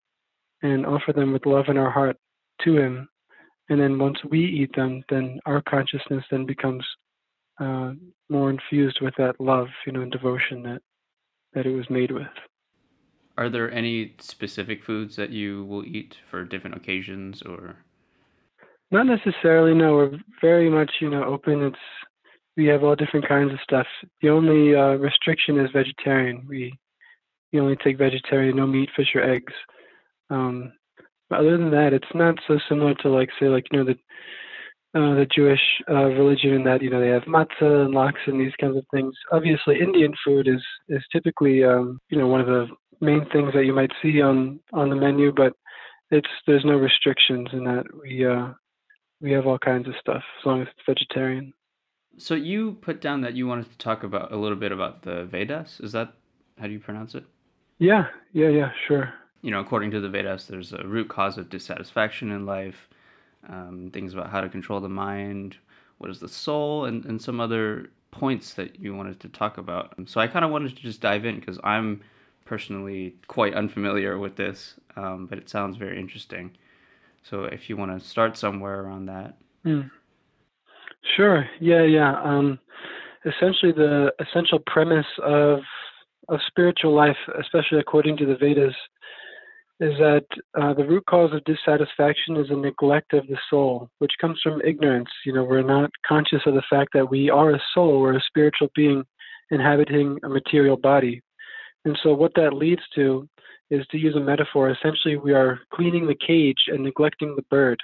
and 0.62 0.86
offer 0.86 1.14
them 1.14 1.34
with 1.34 1.46
love 1.46 1.66
in 1.68 1.78
our 1.78 1.92
heart 1.92 2.18
to 2.64 2.78
Him. 2.78 3.08
And 3.70 3.80
then 3.80 4.00
once 4.00 4.18
we 4.30 4.44
eat 4.44 4.76
them, 4.76 5.04
then 5.10 5.40
our 5.46 5.62
consciousness 5.62 6.24
then 6.32 6.46
becomes 6.46 6.86
uh, 7.60 7.92
more 8.30 8.50
infused 8.50 9.00
with 9.02 9.14
that 9.18 9.40
love, 9.40 9.68
you 9.86 9.92
know, 9.92 10.02
and 10.02 10.12
devotion 10.12 10.64
that 10.64 10.82
that 11.54 11.66
it 11.66 11.76
was 11.76 11.90
made 11.90 12.12
with. 12.12 12.28
Are 13.38 13.50
there 13.50 13.72
any 13.72 14.16
specific 14.20 14.84
foods 14.84 15.16
that 15.16 15.30
you 15.30 15.66
will 15.66 15.86
eat 15.86 16.18
for 16.30 16.44
different 16.44 16.76
occasions, 16.76 17.44
or? 17.44 17.76
Not 18.90 19.06
necessarily. 19.06 19.76
No, 19.76 19.96
we're 19.96 20.18
very 20.42 20.70
much, 20.70 20.92
you 21.00 21.10
know, 21.10 21.24
open. 21.24 21.62
It's 21.62 21.78
we 22.56 22.66
have 22.66 22.84
all 22.84 22.96
different 22.96 23.28
kinds 23.28 23.54
of 23.54 23.60
stuff. 23.64 23.86
The 24.22 24.30
only 24.30 24.76
uh, 24.76 24.96
restriction 24.96 25.60
is 25.60 25.70
vegetarian. 25.72 26.46
We 26.50 26.74
we 27.54 27.60
only 27.60 27.76
take 27.78 27.98
vegetarian, 27.98 28.58
no 28.58 28.66
meat, 28.66 28.90
fish, 28.96 29.10
or 29.16 29.22
eggs. 29.22 29.54
Um, 30.30 30.74
but 31.30 31.40
other 31.40 31.58
than 31.58 31.72
that, 31.72 31.94
it's 31.94 32.06
not 32.16 32.36
so 32.48 32.58
similar 32.68 32.96
to 32.96 33.10
like 33.10 33.30
say 33.40 33.48
like 33.48 33.66
you 33.72 33.80
know 33.80 33.86
the 33.86 34.00
uh, 34.98 35.16
the 35.16 35.28
Jewish 35.34 35.62
uh, 35.90 36.06
religion 36.06 36.54
in 36.54 36.64
that 36.64 36.82
you 36.82 36.90
know 36.90 37.00
they 37.00 37.10
have 37.10 37.24
matzah 37.24 37.86
and 37.86 37.94
lox 37.94 38.20
and 38.26 38.40
these 38.40 38.56
kinds 38.60 38.78
of 38.78 38.86
things. 38.92 39.14
Obviously, 39.32 39.80
Indian 39.80 40.14
food 40.26 40.48
is 40.48 40.64
is 40.90 41.04
typically 41.12 41.64
um, 41.64 42.00
you 42.10 42.18
know 42.18 42.28
one 42.28 42.42
of 42.42 42.48
the 42.48 42.68
main 43.02 43.26
things 43.32 43.54
that 43.54 43.66
you 43.66 43.74
might 43.74 43.92
see 44.02 44.22
on 44.22 44.60
on 44.74 44.90
the 44.90 44.96
menu, 44.96 45.32
but 45.36 45.54
it's 46.12 46.30
there's 46.46 46.66
no 46.66 46.76
restrictions 46.78 47.48
in 47.54 47.64
that 47.66 47.86
we 48.02 48.26
uh, 48.26 48.50
we 49.22 49.32
have 49.32 49.48
all 49.48 49.60
kinds 49.60 49.88
of 49.88 49.94
stuff 50.00 50.24
as 50.40 50.46
long 50.46 50.62
as 50.62 50.68
it's 50.68 50.86
vegetarian. 50.86 51.54
So 52.18 52.34
you 52.34 52.74
put 52.82 53.02
down 53.02 53.22
that 53.22 53.36
you 53.36 53.48
wanted 53.48 53.72
to 53.72 53.78
talk 53.78 54.04
about 54.04 54.32
a 54.32 54.38
little 54.38 54.58
bit 54.58 54.72
about 54.72 55.04
the 55.04 55.26
Vedas. 55.26 55.80
Is 55.80 55.92
that 55.92 56.14
how 56.60 56.68
do 56.68 56.74
you 56.74 56.80
pronounce 56.80 57.14
it? 57.16 57.26
Yeah, 57.80 58.08
yeah, 58.34 58.50
yeah, 58.50 58.72
sure. 58.88 59.14
You 59.42 59.52
know, 59.52 59.60
according 59.60 59.92
to 59.92 60.00
the 60.00 60.10
Vedas, 60.10 60.46
there's 60.46 60.74
a 60.74 60.84
root 60.84 61.10
cause 61.10 61.38
of 61.38 61.50
dissatisfaction 61.50 62.32
in 62.32 62.46
life, 62.46 62.90
um, 63.48 63.92
things 63.94 64.14
about 64.14 64.32
how 64.32 64.42
to 64.42 64.50
control 64.50 64.80
the 64.80 64.90
mind, 64.90 65.58
what 66.00 66.10
is 66.10 66.20
the 66.20 66.28
soul, 66.28 66.86
and, 66.86 67.06
and 67.06 67.22
some 67.22 67.40
other 67.40 67.92
points 68.10 68.56
that 68.56 68.80
you 68.80 68.96
wanted 68.96 69.20
to 69.20 69.30
talk 69.30 69.60
about. 69.60 69.94
So 70.06 70.20
I 70.20 70.28
kind 70.28 70.44
of 70.44 70.50
wanted 70.50 70.76
to 70.76 70.82
just 70.82 71.02
dive 71.02 71.26
in 71.26 71.40
because 71.40 71.60
I'm 71.64 72.02
personally 72.48 73.16
quite 73.28 73.54
unfamiliar 73.54 74.18
with 74.18 74.36
this, 74.36 74.76
um, 74.96 75.28
but 75.28 75.38
it 75.38 75.50
sounds 75.50 75.78
very 75.78 76.00
interesting. 76.00 76.52
So 77.24 77.44
if 77.44 77.70
you 77.70 77.78
want 77.78 78.00
to 78.00 78.06
start 78.08 78.38
somewhere 78.38 78.82
around 78.82 79.08
that. 79.08 79.38
Mm. 79.66 79.92
Sure. 81.16 81.46
Yeah, 81.60 81.84
yeah. 81.84 82.22
Um, 82.24 82.60
essentially, 83.26 83.72
the 83.72 84.12
essential 84.20 84.60
premise 84.66 85.06
of 85.24 85.60
of 86.30 86.40
spiritual 86.48 86.94
life, 86.94 87.18
especially 87.40 87.80
according 87.80 88.18
to 88.18 88.26
the 88.26 88.36
Vedas, 88.36 88.76
is 89.80 89.94
that 90.00 90.26
uh, 90.60 90.74
the 90.74 90.84
root 90.84 91.06
cause 91.06 91.32
of 91.34 91.44
dissatisfaction 91.46 92.36
is 92.36 92.48
a 92.50 92.56
neglect 92.56 93.14
of 93.14 93.26
the 93.28 93.38
soul, 93.50 93.90
which 94.00 94.12
comes 94.20 94.40
from 94.44 94.62
ignorance. 94.62 95.10
You 95.26 95.34
know, 95.34 95.44
we're 95.44 95.62
not 95.62 95.90
conscious 96.06 96.42
of 96.46 96.56
the 96.56 96.64
fact 96.70 96.90
that 96.94 97.10
we 97.10 97.30
are 97.30 97.52
a 97.52 97.62
soul, 97.74 98.02
we're 98.02 98.18
a 98.18 98.22
spiritual 98.28 98.70
being 98.76 99.04
inhabiting 99.52 100.18
a 100.24 100.30
material 100.30 100.78
body. 100.78 101.22
And 101.88 101.98
so, 102.04 102.14
what 102.14 102.34
that 102.36 102.52
leads 102.52 102.82
to 102.96 103.30
is 103.70 103.88
to 103.88 103.98
use 103.98 104.14
a 104.18 104.20
metaphor, 104.20 104.70
essentially, 104.70 105.16
we 105.16 105.34
are 105.34 105.62
cleaning 105.74 106.06
the 106.06 106.18
cage 106.28 106.64
and 106.68 106.84
neglecting 106.84 107.34
the 107.34 107.44
bird. 107.44 107.80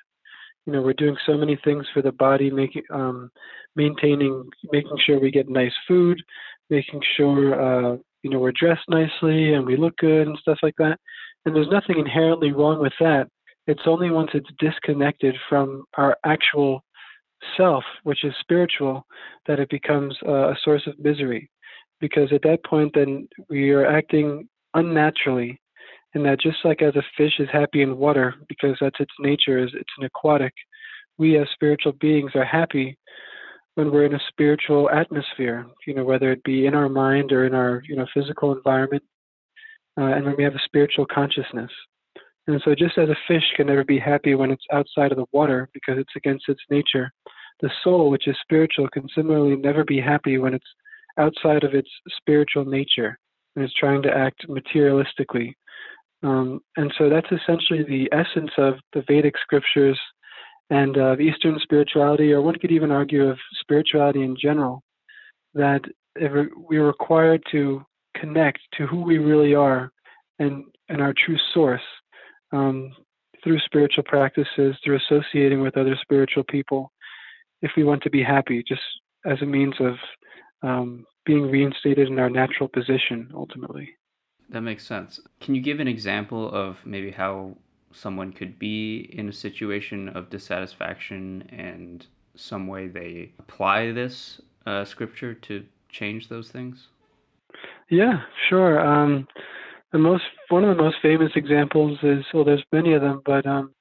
You 0.66 0.74
know 0.74 0.82
we're 0.82 0.92
doing 0.92 1.16
so 1.26 1.38
many 1.38 1.58
things 1.64 1.86
for 1.94 2.02
the 2.02 2.12
body 2.12 2.52
making 2.52 2.84
um, 2.90 3.32
maintaining 3.78 4.50
making 4.74 4.98
sure 5.06 5.20
we 5.20 5.32
get 5.32 5.48
nice 5.50 5.74
food 5.88 6.22
making 6.70 7.02
sure 7.16 7.42
uh, 7.62 7.98
you 8.24 8.30
know 8.30 8.40
we're 8.40 8.52
dressed 8.54 8.88
nicely 8.90 9.54
and 9.54 9.66
we 9.66 9.78
look 9.78 9.96
good 9.98 10.28
and 10.28 10.38
stuff 10.38 10.60
like 10.62 10.76
that. 10.80 11.00
And 11.46 11.56
there's 11.56 11.70
nothing 11.72 11.98
inherently 11.98 12.52
wrong 12.52 12.82
with 12.82 12.94
that. 13.00 13.28
It's 13.68 13.84
only 13.86 14.12
once 14.12 14.32
it's 14.34 14.50
disconnected 14.60 15.36
from 15.48 15.86
our 15.98 16.18
actual 16.26 16.84
self 17.56 17.86
which 18.04 18.26
is 18.26 18.34
spiritual 18.42 19.06
that 19.48 19.60
it 19.60 19.70
becomes 19.70 20.18
uh, 20.28 20.50
a 20.50 20.58
source 20.62 20.88
of 20.88 21.00
misery 21.00 21.50
because 22.04 22.34
at 22.34 22.42
that 22.42 22.66
point 22.66 22.92
then 22.94 23.26
we 23.50 23.72
are 23.72 23.86
acting 23.86 24.46
unnaturally 24.74 25.58
and 26.14 26.26
that 26.26 26.42
just 26.42 26.58
like 26.66 26.82
as 26.82 26.96
a 26.98 27.04
fish 27.18 27.40
is 27.40 27.48
happy 27.50 27.82
in 27.82 27.98
water 27.98 28.36
because 28.50 28.76
that's 28.82 29.00
its 29.00 29.14
nature 29.20 29.58
is 29.64 29.70
it's 29.74 29.98
an 29.98 30.04
aquatic 30.04 30.54
we 31.18 31.38
as 31.38 31.48
spiritual 31.54 31.94
beings 31.94 32.32
are 32.36 32.44
happy 32.44 32.98
when 33.76 33.90
we're 33.90 34.06
in 34.06 34.16
a 34.16 34.28
spiritual 34.28 34.90
atmosphere 34.90 35.66
you 35.88 35.94
know 35.94 36.04
whether 36.04 36.30
it 36.34 36.44
be 36.44 36.66
in 36.66 36.76
our 36.76 36.90
mind 36.90 37.32
or 37.32 37.46
in 37.46 37.54
our 37.54 37.82
you 37.88 37.96
know 37.96 38.06
physical 38.14 38.52
environment 38.54 39.04
uh, 39.98 40.06
and 40.16 40.26
when 40.26 40.36
we 40.38 40.44
have 40.44 40.56
a 40.56 40.66
spiritual 40.66 41.06
consciousness. 41.06 41.72
And 42.48 42.62
so 42.66 42.76
just 42.76 42.98
as 42.98 43.10
a 43.10 43.16
fish 43.28 43.44
can 43.56 43.68
never 43.68 43.84
be 43.84 44.00
happy 44.00 44.36
when 44.36 44.52
it's 44.52 44.66
outside 44.72 45.12
of 45.12 45.18
the 45.18 45.26
water 45.32 45.70
because 45.74 45.98
it's 45.98 46.16
against 46.18 46.50
its 46.50 46.62
nature 46.70 47.12
the 47.62 47.70
soul 47.84 48.10
which 48.10 48.28
is 48.28 48.36
spiritual 48.42 48.90
can 48.90 49.08
similarly 49.16 49.56
never 49.56 49.84
be 49.86 50.00
happy 50.00 50.38
when 50.38 50.54
it's 50.54 50.66
outside 51.18 51.64
of 51.64 51.74
its 51.74 51.90
spiritual 52.18 52.66
nature 52.66 53.18
and 53.56 53.64
is 53.64 53.74
trying 53.80 54.02
to 54.04 54.16
act 54.16 54.48
materialistically. 54.48 55.54
Um, 56.24 56.60
and 56.78 56.94
so 56.98 57.10
that's 57.10 57.32
essentially 57.32 57.84
the 57.84 58.10
essence 58.12 58.52
of 58.58 58.76
the 58.94 59.04
Vedic 59.08 59.36
scriptures. 59.42 60.00
And 60.70 60.98
of 60.98 61.20
Eastern 61.20 61.60
spirituality, 61.62 62.32
or 62.32 62.42
one 62.42 62.56
could 62.56 62.72
even 62.72 62.90
argue 62.90 63.28
of 63.28 63.38
spirituality 63.60 64.24
in 64.24 64.36
general, 64.42 64.82
that 65.54 65.82
we're 66.16 66.88
required 66.88 67.44
to 67.52 67.84
connect 68.18 68.60
to 68.78 68.88
who 68.88 69.02
we 69.02 69.18
really 69.18 69.54
are 69.54 69.92
and, 70.40 70.64
and 70.90 71.02
our 71.02 71.14
true 71.14 71.38
source 71.54 71.82
um, 72.54 72.92
through 73.44 73.60
spiritual 73.60 74.06
practices, 74.06 74.76
through 74.84 74.98
associating 74.98 75.62
with 75.62 75.78
other 75.78 75.98
spiritual 76.02 76.46
people, 76.50 76.92
if 77.62 77.72
we 77.76 77.84
want 77.84 78.02
to 78.04 78.10
be 78.10 78.24
happy, 78.24 78.64
just 78.66 78.82
as 79.26 79.40
a 79.42 79.46
means 79.46 79.76
of 79.80 79.96
um, 80.64 81.06
being 81.26 81.50
reinstated 81.50 82.08
in 82.08 82.20
our 82.20 82.30
natural 82.30 82.68
position 82.68 83.30
ultimately. 83.34 83.90
That 84.50 84.62
makes 84.62 84.86
sense. 84.86 85.20
Can 85.40 85.56
you 85.56 85.62
give 85.62 85.80
an 85.80 85.88
example 85.88 86.50
of 86.50 86.78
maybe 86.86 87.12
how 87.12 87.58
someone 87.92 88.34
could 88.34 88.58
be 88.58 89.10
in 89.14 89.30
a 89.30 89.34
situation 89.34 90.10
of 90.10 90.30
dissatisfaction 90.30 91.48
and 91.52 92.06
some 92.36 92.68
way 92.68 92.88
they 92.88 93.32
apply 93.40 93.92
this 93.92 94.42
uh, 94.66 94.84
scripture 94.84 95.34
to 95.34 95.64
change 95.90 96.30
those 96.30 96.50
things? 96.50 96.88
Yeah, 97.90 98.22
sure. 98.50 98.80
Um, 98.80 99.28
the 99.92 100.00
most 100.00 100.24
one 100.50 100.64
of 100.64 100.76
the 100.76 100.82
most 100.82 100.98
famous 101.02 101.32
examples 101.36 102.00
is 102.02 102.26
well, 102.34 102.44
there's 102.44 102.64
many 102.72 102.94
of 102.94 103.02
them, 103.02 103.22
but 103.26 103.46
um, 103.46 103.74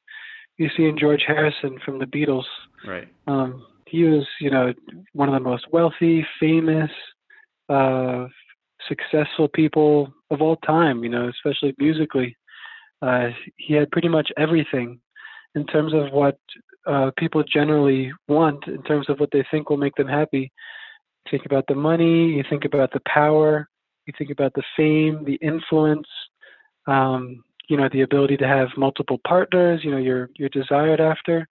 you 0.58 0.68
see 0.76 0.84
in 0.84 0.98
George 0.98 1.24
Harrison 1.26 1.78
from 1.84 1.98
the 1.98 2.04
Beatles. 2.04 2.44
Right. 2.86 3.08
Um, 3.26 3.66
he 3.92 4.04
was, 4.04 4.26
you 4.40 4.50
know, 4.50 4.72
one 5.12 5.28
of 5.28 5.34
the 5.34 5.48
most 5.50 5.66
wealthy, 5.70 6.26
famous, 6.40 6.90
uh, 7.68 8.24
successful 8.88 9.48
people 9.48 10.10
of 10.30 10.40
all 10.40 10.56
time, 10.56 11.04
you 11.04 11.10
know, 11.10 11.28
especially 11.28 11.74
musically. 11.78 12.34
Uh, 13.02 13.28
he 13.58 13.74
had 13.74 13.90
pretty 13.90 14.08
much 14.08 14.30
everything 14.38 14.98
in 15.54 15.66
terms 15.66 15.92
of 15.92 16.10
what 16.10 16.38
uh, 16.86 17.10
people 17.18 17.44
generally 17.44 18.10
want, 18.28 18.66
in 18.66 18.82
terms 18.84 19.10
of 19.10 19.20
what 19.20 19.28
they 19.30 19.44
think 19.50 19.68
will 19.68 19.76
make 19.76 19.94
them 19.96 20.08
happy. 20.08 20.50
Think 21.30 21.44
about 21.44 21.66
the 21.68 21.74
money, 21.74 22.30
you 22.30 22.44
think 22.48 22.64
about 22.64 22.94
the 22.94 23.02
power, 23.06 23.68
you 24.06 24.14
think 24.16 24.30
about 24.30 24.54
the 24.54 24.62
fame, 24.74 25.22
the 25.26 25.38
influence, 25.42 26.08
um, 26.86 27.44
you 27.68 27.76
know, 27.76 27.90
the 27.92 28.00
ability 28.00 28.38
to 28.38 28.46
have 28.46 28.68
multiple 28.78 29.20
partners, 29.28 29.82
you 29.84 29.90
know, 29.90 29.98
you're 29.98 30.30
you're 30.36 30.48
desired 30.48 31.00
after. 31.00 31.46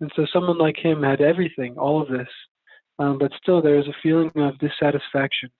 And 0.00 0.10
so 0.14 0.26
someone 0.32 0.58
like 0.58 0.76
him 0.76 1.02
had 1.02 1.20
everything, 1.20 1.76
all 1.78 2.02
of 2.02 2.08
this, 2.08 2.28
um, 2.98 3.18
but 3.18 3.32
still 3.40 3.62
there 3.62 3.78
is 3.78 3.86
a 3.86 3.96
feeling 4.02 4.30
of 4.36 4.58
dissatisfaction. 4.58 5.50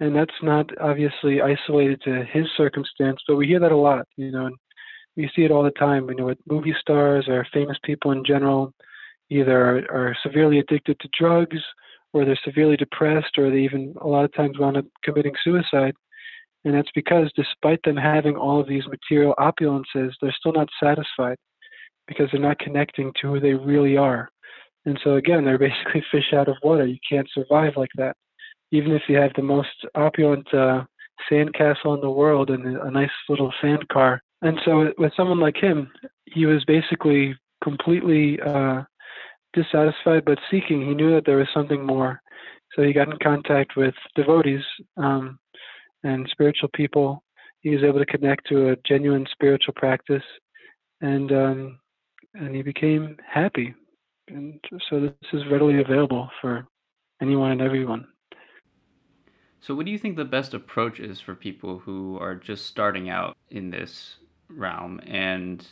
And 0.00 0.14
that's 0.14 0.34
not 0.42 0.70
obviously 0.80 1.40
isolated 1.40 2.00
to 2.02 2.24
his 2.24 2.46
circumstance, 2.56 3.20
but 3.26 3.36
we 3.36 3.48
hear 3.48 3.60
that 3.60 3.72
a 3.72 3.76
lot, 3.76 4.06
you 4.16 4.30
know, 4.30 4.46
and 4.46 4.56
we 5.16 5.28
see 5.34 5.42
it 5.42 5.50
all 5.50 5.64
the 5.64 5.72
time, 5.72 6.08
you 6.08 6.14
know, 6.14 6.26
with 6.26 6.38
movie 6.48 6.74
stars 6.80 7.26
or 7.28 7.46
famous 7.52 7.76
people 7.82 8.12
in 8.12 8.24
general, 8.24 8.72
either 9.30 9.60
are, 9.60 9.78
are 9.90 10.16
severely 10.22 10.60
addicted 10.60 10.98
to 11.00 11.08
drugs 11.18 11.58
or 12.12 12.24
they're 12.24 12.38
severely 12.44 12.76
depressed 12.76 13.36
or 13.38 13.50
they 13.50 13.58
even 13.58 13.92
a 14.00 14.06
lot 14.06 14.24
of 14.24 14.32
times 14.34 14.58
wound 14.58 14.76
up 14.76 14.84
committing 15.02 15.34
suicide. 15.42 15.94
And 16.64 16.74
that's 16.74 16.90
because 16.94 17.32
despite 17.34 17.82
them 17.82 17.96
having 17.96 18.36
all 18.36 18.60
of 18.60 18.68
these 18.68 18.86
material 18.86 19.34
opulences, 19.38 20.12
they're 20.20 20.34
still 20.38 20.52
not 20.52 20.68
satisfied 20.80 21.36
because 22.08 22.28
they're 22.32 22.40
not 22.40 22.58
connecting 22.58 23.12
to 23.20 23.28
who 23.28 23.40
they 23.40 23.54
really 23.54 23.96
are. 23.96 24.30
And 24.86 24.98
so 25.04 25.16
again, 25.16 25.44
they're 25.44 25.58
basically 25.58 26.02
fish 26.10 26.32
out 26.34 26.48
of 26.48 26.56
water. 26.62 26.86
You 26.86 26.98
can't 27.08 27.28
survive 27.32 27.74
like 27.76 27.90
that. 27.96 28.16
Even 28.72 28.92
if 28.92 29.02
you 29.08 29.16
have 29.16 29.32
the 29.36 29.42
most 29.42 29.68
opulent 29.94 30.52
uh, 30.52 30.84
sandcastle 31.30 31.94
in 31.94 32.00
the 32.00 32.10
world 32.10 32.50
and 32.50 32.76
a 32.76 32.90
nice 32.90 33.10
little 33.28 33.52
sand 33.60 33.86
car. 33.88 34.22
And 34.42 34.58
so 34.64 34.92
with 34.98 35.12
someone 35.16 35.40
like 35.40 35.56
him, 35.56 35.90
he 36.26 36.46
was 36.46 36.64
basically 36.64 37.34
completely 37.62 38.40
uh, 38.40 38.82
dissatisfied 39.52 40.24
but 40.24 40.38
seeking. 40.50 40.86
He 40.86 40.94
knew 40.94 41.14
that 41.14 41.24
there 41.26 41.38
was 41.38 41.48
something 41.52 41.84
more. 41.84 42.20
So 42.74 42.82
he 42.82 42.92
got 42.92 43.08
in 43.08 43.18
contact 43.22 43.76
with 43.76 43.94
devotees 44.14 44.62
um, 44.96 45.38
and 46.04 46.28
spiritual 46.30 46.68
people. 46.74 47.22
He 47.60 47.70
was 47.70 47.82
able 47.82 47.98
to 47.98 48.06
connect 48.06 48.46
to 48.48 48.70
a 48.70 48.76
genuine 48.86 49.26
spiritual 49.32 49.74
practice, 49.74 50.22
and 51.00 51.32
um, 51.32 51.78
and 52.34 52.54
he 52.54 52.62
became 52.62 53.16
happy. 53.26 53.74
And 54.28 54.60
so 54.88 55.00
this 55.00 55.12
is 55.32 55.42
readily 55.50 55.80
available 55.80 56.30
for 56.40 56.66
anyone 57.20 57.52
and 57.52 57.62
everyone. 57.62 58.06
So, 59.60 59.74
what 59.74 59.86
do 59.86 59.92
you 59.92 59.98
think 59.98 60.16
the 60.16 60.24
best 60.24 60.54
approach 60.54 61.00
is 61.00 61.20
for 61.20 61.34
people 61.34 61.78
who 61.78 62.18
are 62.20 62.34
just 62.34 62.66
starting 62.66 63.10
out 63.10 63.36
in 63.50 63.70
this 63.70 64.16
realm 64.48 65.00
and 65.06 65.66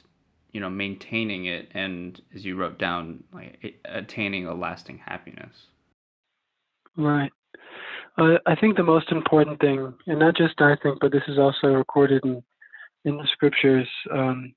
you 0.53 0.61
know 0.61 0.71
maintaining 0.71 1.47
it 1.47 1.69
and 1.75 2.21
as 2.35 2.45
you 2.45 2.57
wrote 2.57 2.79
down 2.79 3.23
like 3.33 3.81
attaining 3.85 4.47
a 4.47 4.55
lasting 4.55 4.99
happiness 4.99 5.67
right 6.97 7.33
uh, 8.19 8.37
i 8.47 8.55
think 8.55 8.77
the 8.77 8.83
most 8.83 9.11
important 9.11 9.59
thing 9.61 9.93
and 10.07 10.19
not 10.19 10.37
just 10.37 10.61
i 10.61 10.77
think 10.83 10.99
but 11.01 11.13
this 11.13 11.23
is 11.29 11.39
also 11.39 11.69
recorded 11.69 12.23
in 12.25 12.43
in 13.05 13.17
the 13.17 13.27
scriptures 13.33 13.89
um, 14.13 14.53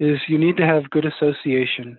is 0.00 0.18
you 0.28 0.38
need 0.38 0.56
to 0.56 0.66
have 0.66 0.90
good 0.90 1.04
association 1.04 1.98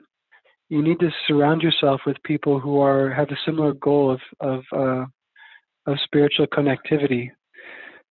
you 0.70 0.82
need 0.82 1.00
to 1.00 1.10
surround 1.28 1.62
yourself 1.62 2.02
with 2.06 2.18
people 2.24 2.60
who 2.60 2.80
are 2.80 3.12
have 3.12 3.30
a 3.30 3.38
similar 3.46 3.74
goal 3.74 4.12
of 4.12 4.22
of 4.40 4.64
uh, 4.74 5.06
of 5.92 5.98
spiritual 6.06 6.48
connectivity 6.48 7.32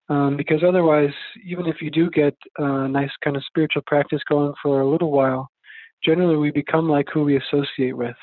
um, 0.09 0.35
because 0.35 0.63
otherwise, 0.67 1.13
even 1.45 1.67
if 1.67 1.81
you 1.81 1.91
do 1.91 2.09
get 2.09 2.35
a 2.57 2.87
nice 2.87 3.11
kind 3.23 3.37
of 3.37 3.43
spiritual 3.45 3.83
practice 3.85 4.21
going 4.27 4.53
for 4.61 4.81
a 4.81 4.89
little 4.89 5.11
while, 5.11 5.49
generally 6.03 6.35
we 6.35 6.51
become 6.51 6.89
like 6.89 7.07
who 7.13 7.23
we 7.23 7.37
associate 7.37 7.95
with. 7.95 8.15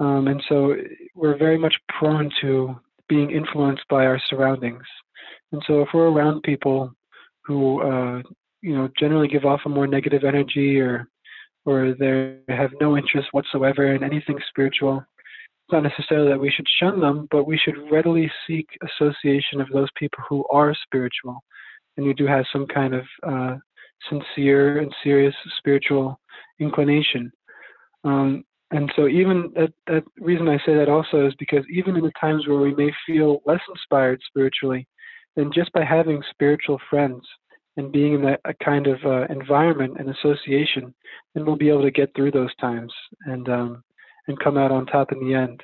Um, 0.00 0.28
and 0.28 0.42
so 0.48 0.74
we're 1.14 1.36
very 1.36 1.58
much 1.58 1.74
prone 1.98 2.30
to 2.40 2.76
being 3.08 3.30
influenced 3.30 3.84
by 3.88 4.06
our 4.06 4.20
surroundings. 4.28 4.82
And 5.52 5.62
so 5.66 5.82
if 5.82 5.88
we're 5.92 6.08
around 6.08 6.42
people 6.42 6.92
who, 7.44 7.82
uh, 7.82 8.22
you 8.66 8.74
know, 8.74 8.88
generally 8.98 9.28
give 9.28 9.44
off 9.44 9.60
a 9.64 9.68
more 9.68 9.86
negative 9.86 10.24
energy 10.24 10.80
or 10.80 11.08
or 11.64 11.94
they 11.98 12.38
have 12.48 12.70
no 12.80 12.96
interest 12.96 13.28
whatsoever 13.32 13.92
in 13.92 14.02
anything 14.02 14.38
spiritual, 14.48 14.98
It's 14.98 15.72
not 15.72 15.82
necessarily 15.82 16.28
that 16.30 16.40
we 16.40 16.50
should 16.50 16.66
shun 16.80 17.00
them, 17.00 17.26
but 17.30 17.44
we 17.44 17.58
should 17.58 17.90
readily 17.90 18.30
seek 18.46 18.68
association 18.82 19.60
of 19.60 19.68
those 19.72 19.88
people 19.96 20.22
who 20.28 20.44
are 20.50 20.74
spiritual 20.84 21.40
and 21.96 22.06
who 22.06 22.14
do 22.14 22.26
have 22.26 22.44
some 22.52 22.66
kind 22.66 22.94
of 22.94 23.04
uh, 23.26 23.56
sincere 24.08 24.78
and 24.78 24.94
serious 25.02 25.34
spiritual 25.58 26.20
inclination. 26.60 27.32
Um, 28.04 28.44
and 28.72 28.92
so, 28.96 29.06
even 29.06 29.52
that, 29.54 29.72
that 29.86 30.04
reason 30.18 30.48
I 30.48 30.58
say 30.66 30.74
that 30.74 30.88
also 30.88 31.26
is 31.26 31.34
because 31.38 31.64
even 31.70 31.96
in 31.96 32.04
the 32.04 32.12
times 32.20 32.46
where 32.46 32.58
we 32.58 32.74
may 32.74 32.92
feel 33.06 33.42
less 33.44 33.62
inspired 33.68 34.20
spiritually, 34.26 34.86
then 35.36 35.50
just 35.52 35.72
by 35.72 35.84
having 35.84 36.20
spiritual 36.32 36.80
friends 36.90 37.22
and 37.76 37.92
being 37.92 38.14
in 38.14 38.22
that 38.22 38.40
kind 38.64 38.86
of 38.86 38.98
uh, 39.04 39.26
environment 39.28 39.96
and 39.98 40.08
association, 40.10 40.94
then 41.34 41.44
we'll 41.44 41.56
be 41.56 41.68
able 41.68 41.82
to 41.82 41.90
get 41.90 42.10
through 42.14 42.30
those 42.30 42.54
times. 42.56 42.92
And 43.26 43.48
um, 43.48 43.82
and 44.28 44.38
come 44.38 44.56
out 44.56 44.70
on 44.70 44.86
top 44.86 45.12
in 45.12 45.20
the 45.20 45.34
end. 45.34 45.62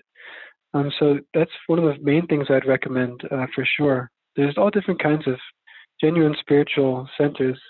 Um, 0.74 0.90
so 0.98 1.18
that's 1.34 1.50
one 1.66 1.78
of 1.78 1.84
the 1.84 2.02
main 2.02 2.26
things 2.26 2.46
I'd 2.48 2.66
recommend 2.66 3.20
uh, 3.30 3.46
for 3.54 3.66
sure. 3.76 4.10
There's 4.36 4.56
all 4.56 4.70
different 4.70 5.02
kinds 5.02 5.26
of 5.26 5.36
genuine 6.00 6.34
spiritual 6.40 7.08
centers, 7.18 7.60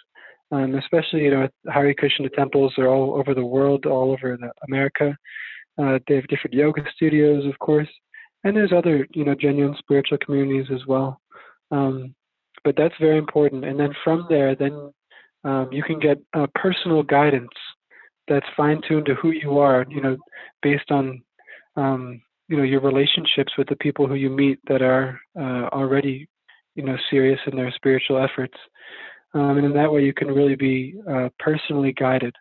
um, 0.53 0.75
especially 0.77 1.23
you 1.23 1.31
know 1.31 1.49
Hare 1.73 1.95
Krishna 1.95 2.29
temples 2.31 2.75
are 2.79 2.89
all 2.89 3.15
over 3.15 3.35
the 3.35 3.45
world, 3.45 3.87
all 3.87 4.13
over 4.13 4.39
America. 4.69 5.17
Uh, 5.79 5.99
they 6.07 6.17
have 6.17 6.29
different 6.29 6.55
yoga 6.55 6.85
studios, 6.95 7.45
of 7.47 7.59
course, 7.59 7.89
and 8.45 8.57
there's 8.57 8.73
other 8.73 9.07
you 9.13 9.25
know 9.25 9.35
genuine 9.35 9.77
spiritual 9.79 10.19
communities 10.19 10.71
as 10.73 10.87
well. 10.87 11.21
Um, 11.73 12.15
but 12.65 12.77
that's 12.77 12.95
very 13.01 13.19
important. 13.19 13.65
And 13.65 13.79
then 13.79 13.93
from 14.05 14.27
there, 14.29 14.55
then 14.55 14.93
um, 15.45 15.69
you 15.73 15.83
can 15.83 15.99
get 15.99 16.19
uh, 16.35 16.47
personal 16.55 17.03
guidance 17.03 17.51
that's 18.29 18.47
fine 18.57 18.81
tuned 18.87 19.07
to 19.07 19.15
who 19.15 19.31
you 19.31 19.59
are, 19.59 19.85
you 19.89 20.01
know, 20.01 20.17
based 20.63 20.91
on 20.91 21.23
um, 21.77 22.23
you 22.49 22.57
know 22.57 22.63
your 22.63 22.81
relationships 22.81 23.53
with 23.57 23.69
the 23.69 23.77
people 23.77 24.07
who 24.07 24.15
you 24.15 24.31
meet 24.31 24.59
that 24.69 24.83
are 24.83 25.19
uh, 25.39 25.69
already 25.73 26.29
you 26.75 26.85
know 26.85 26.97
serious 27.11 27.41
in 27.47 27.57
their 27.57 27.73
spiritual 27.73 28.23
efforts, 28.23 28.57
um, 29.35 29.57
and 29.57 29.65
in 29.65 29.73
that 29.73 29.91
way 29.91 30.05
you 30.05 30.13
can 30.13 30.29
really 30.29 30.55
be 30.55 30.95
uh, 31.11 31.29
personally 31.39 31.93
guided 31.93 32.35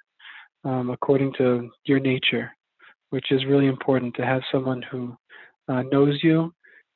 um, 0.65 0.89
according 0.89 1.33
to 1.37 1.69
your 1.85 1.99
nature, 1.99 2.51
which 3.09 3.31
is 3.31 3.45
really 3.45 3.67
important 3.67 4.13
to 4.15 4.25
have 4.25 4.41
someone 4.51 4.81
who 4.91 5.15
uh, 5.67 5.83
knows 5.91 6.19
you 6.21 6.53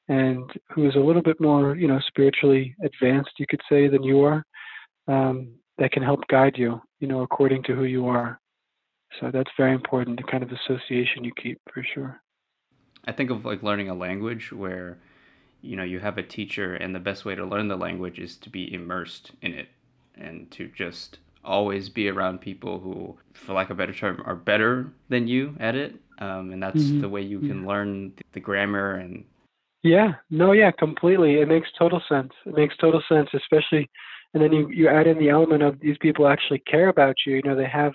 and 0.07 0.49
who 0.71 0.87
is 0.87 0.95
a 0.95 0.99
little 0.99 1.21
bit 1.21 1.39
more 1.39 1.75
you 1.75 1.87
know 1.87 1.99
spiritually 2.07 2.75
advanced, 2.83 3.31
you 3.37 3.45
could 3.47 3.61
say, 3.69 3.87
than 3.87 4.03
you 4.03 4.21
are, 4.21 4.43
um, 5.07 5.53
that 5.77 5.91
can 5.91 6.03
help 6.03 6.21
guide 6.27 6.55
you, 6.57 6.81
you 6.99 7.07
know, 7.07 7.21
according 7.21 7.63
to 7.63 7.75
who 7.75 7.85
you 7.85 8.07
are. 8.07 8.39
So 9.19 9.31
that's 9.31 9.51
very 9.57 9.73
important, 9.73 10.17
the 10.17 10.29
kind 10.29 10.43
of 10.43 10.51
association 10.51 11.23
you 11.23 11.31
keep 11.41 11.59
for 11.73 11.85
sure. 11.93 12.21
I 13.05 13.11
think 13.11 13.29
of 13.29 13.45
like 13.45 13.63
learning 13.63 13.89
a 13.89 13.95
language 13.95 14.51
where 14.51 14.97
you 15.61 15.75
know 15.75 15.83
you 15.83 15.99
have 15.99 16.17
a 16.17 16.23
teacher 16.23 16.75
and 16.75 16.93
the 16.93 16.99
best 16.99 17.25
way 17.25 17.35
to 17.35 17.45
learn 17.45 17.67
the 17.67 17.75
language 17.75 18.19
is 18.19 18.35
to 18.37 18.49
be 18.49 18.71
immersed 18.73 19.31
in 19.41 19.53
it 19.53 19.69
and 20.15 20.49
to 20.51 20.67
just 20.67 21.19
always 21.43 21.89
be 21.89 22.09
around 22.09 22.41
people 22.41 22.79
who 22.79 23.17
for 23.33 23.53
lack 23.53 23.69
of 23.69 23.77
a 23.77 23.77
better 23.77 23.93
term 23.93 24.21
are 24.25 24.35
better 24.35 24.91
than 25.09 25.27
you 25.27 25.55
at 25.59 25.75
it 25.75 25.95
um, 26.19 26.51
and 26.51 26.61
that's 26.61 26.81
mm-hmm. 26.81 27.01
the 27.01 27.09
way 27.09 27.21
you 27.21 27.39
can 27.39 27.61
yeah. 27.61 27.67
learn 27.67 28.13
the 28.33 28.39
grammar 28.39 28.95
and 28.95 29.25
yeah. 29.85 30.13
No 30.31 30.53
yeah 30.53 30.71
completely. 30.71 31.35
It 31.41 31.47
makes 31.49 31.69
total 31.79 32.01
sense. 32.09 32.31
It 32.45 32.55
makes 32.55 32.77
total 32.77 33.03
sense 33.09 33.29
especially 33.35 33.89
and 34.33 34.43
then 34.43 34.53
you, 34.53 34.69
you 34.69 34.89
add 34.89 35.07
in 35.07 35.19
the 35.19 35.29
element 35.29 35.63
of 35.63 35.79
these 35.79 35.97
people 36.01 36.27
actually 36.27 36.59
care 36.69 36.89
about 36.89 37.15
you. 37.27 37.37
You 37.37 37.43
know 37.43 37.55
they 37.55 37.69
have 37.69 37.93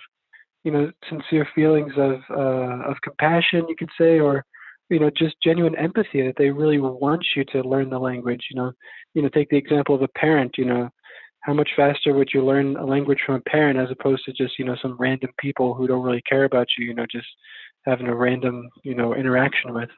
you 0.65 0.73
know 0.73 0.93
sincere 1.11 1.49
feelings 1.55 1.93
of 1.99 2.21
uh, 2.31 2.91
of 2.91 2.97
compassion 3.05 3.67
you 3.69 3.77
could 3.79 3.91
say 3.99 4.21
or 4.21 4.45
you 4.91 5.01
know 5.01 5.11
just 5.19 5.37
genuine 5.45 5.77
empathy 5.77 6.27
that 6.27 6.37
they 6.39 6.51
really 6.51 6.79
want 6.81 7.25
you 7.37 7.45
to 7.53 7.63
learn 7.69 7.91
the 7.91 8.01
language 8.01 8.47
you 8.51 8.57
know. 8.61 8.73
You 9.15 9.23
know 9.23 9.31
take 9.31 9.51
the 9.51 9.59
example 9.59 9.97
of 9.97 10.03
a 10.03 10.09
parent 10.09 10.57
you 10.59 10.67
know. 10.67 10.91
How 11.43 11.55
much 11.55 11.71
faster 11.77 12.15
would 12.15 12.31
you 12.35 12.45
learn 12.45 12.77
a 12.77 12.87
language 12.87 13.21
from 13.27 13.37
a 13.37 13.41
parent 13.51 13.79
as 13.79 13.91
opposed 13.93 14.25
to 14.27 14.33
just 14.35 14.59
you 14.59 14.67
know 14.67 14.77
some 14.83 14.97
random 15.01 15.31
people 15.41 15.75
who 15.75 15.89
don't 15.89 16.05
really 16.05 16.23
care 16.29 16.45
about 16.45 16.69
you 16.79 16.87
you 16.87 16.95
know 16.95 17.07
just 17.13 17.29
having 17.87 18.09
a 18.09 18.15
random 18.15 18.69
you 18.85 18.95
know 18.95 19.15
interaction 19.15 19.73
with 19.75 19.91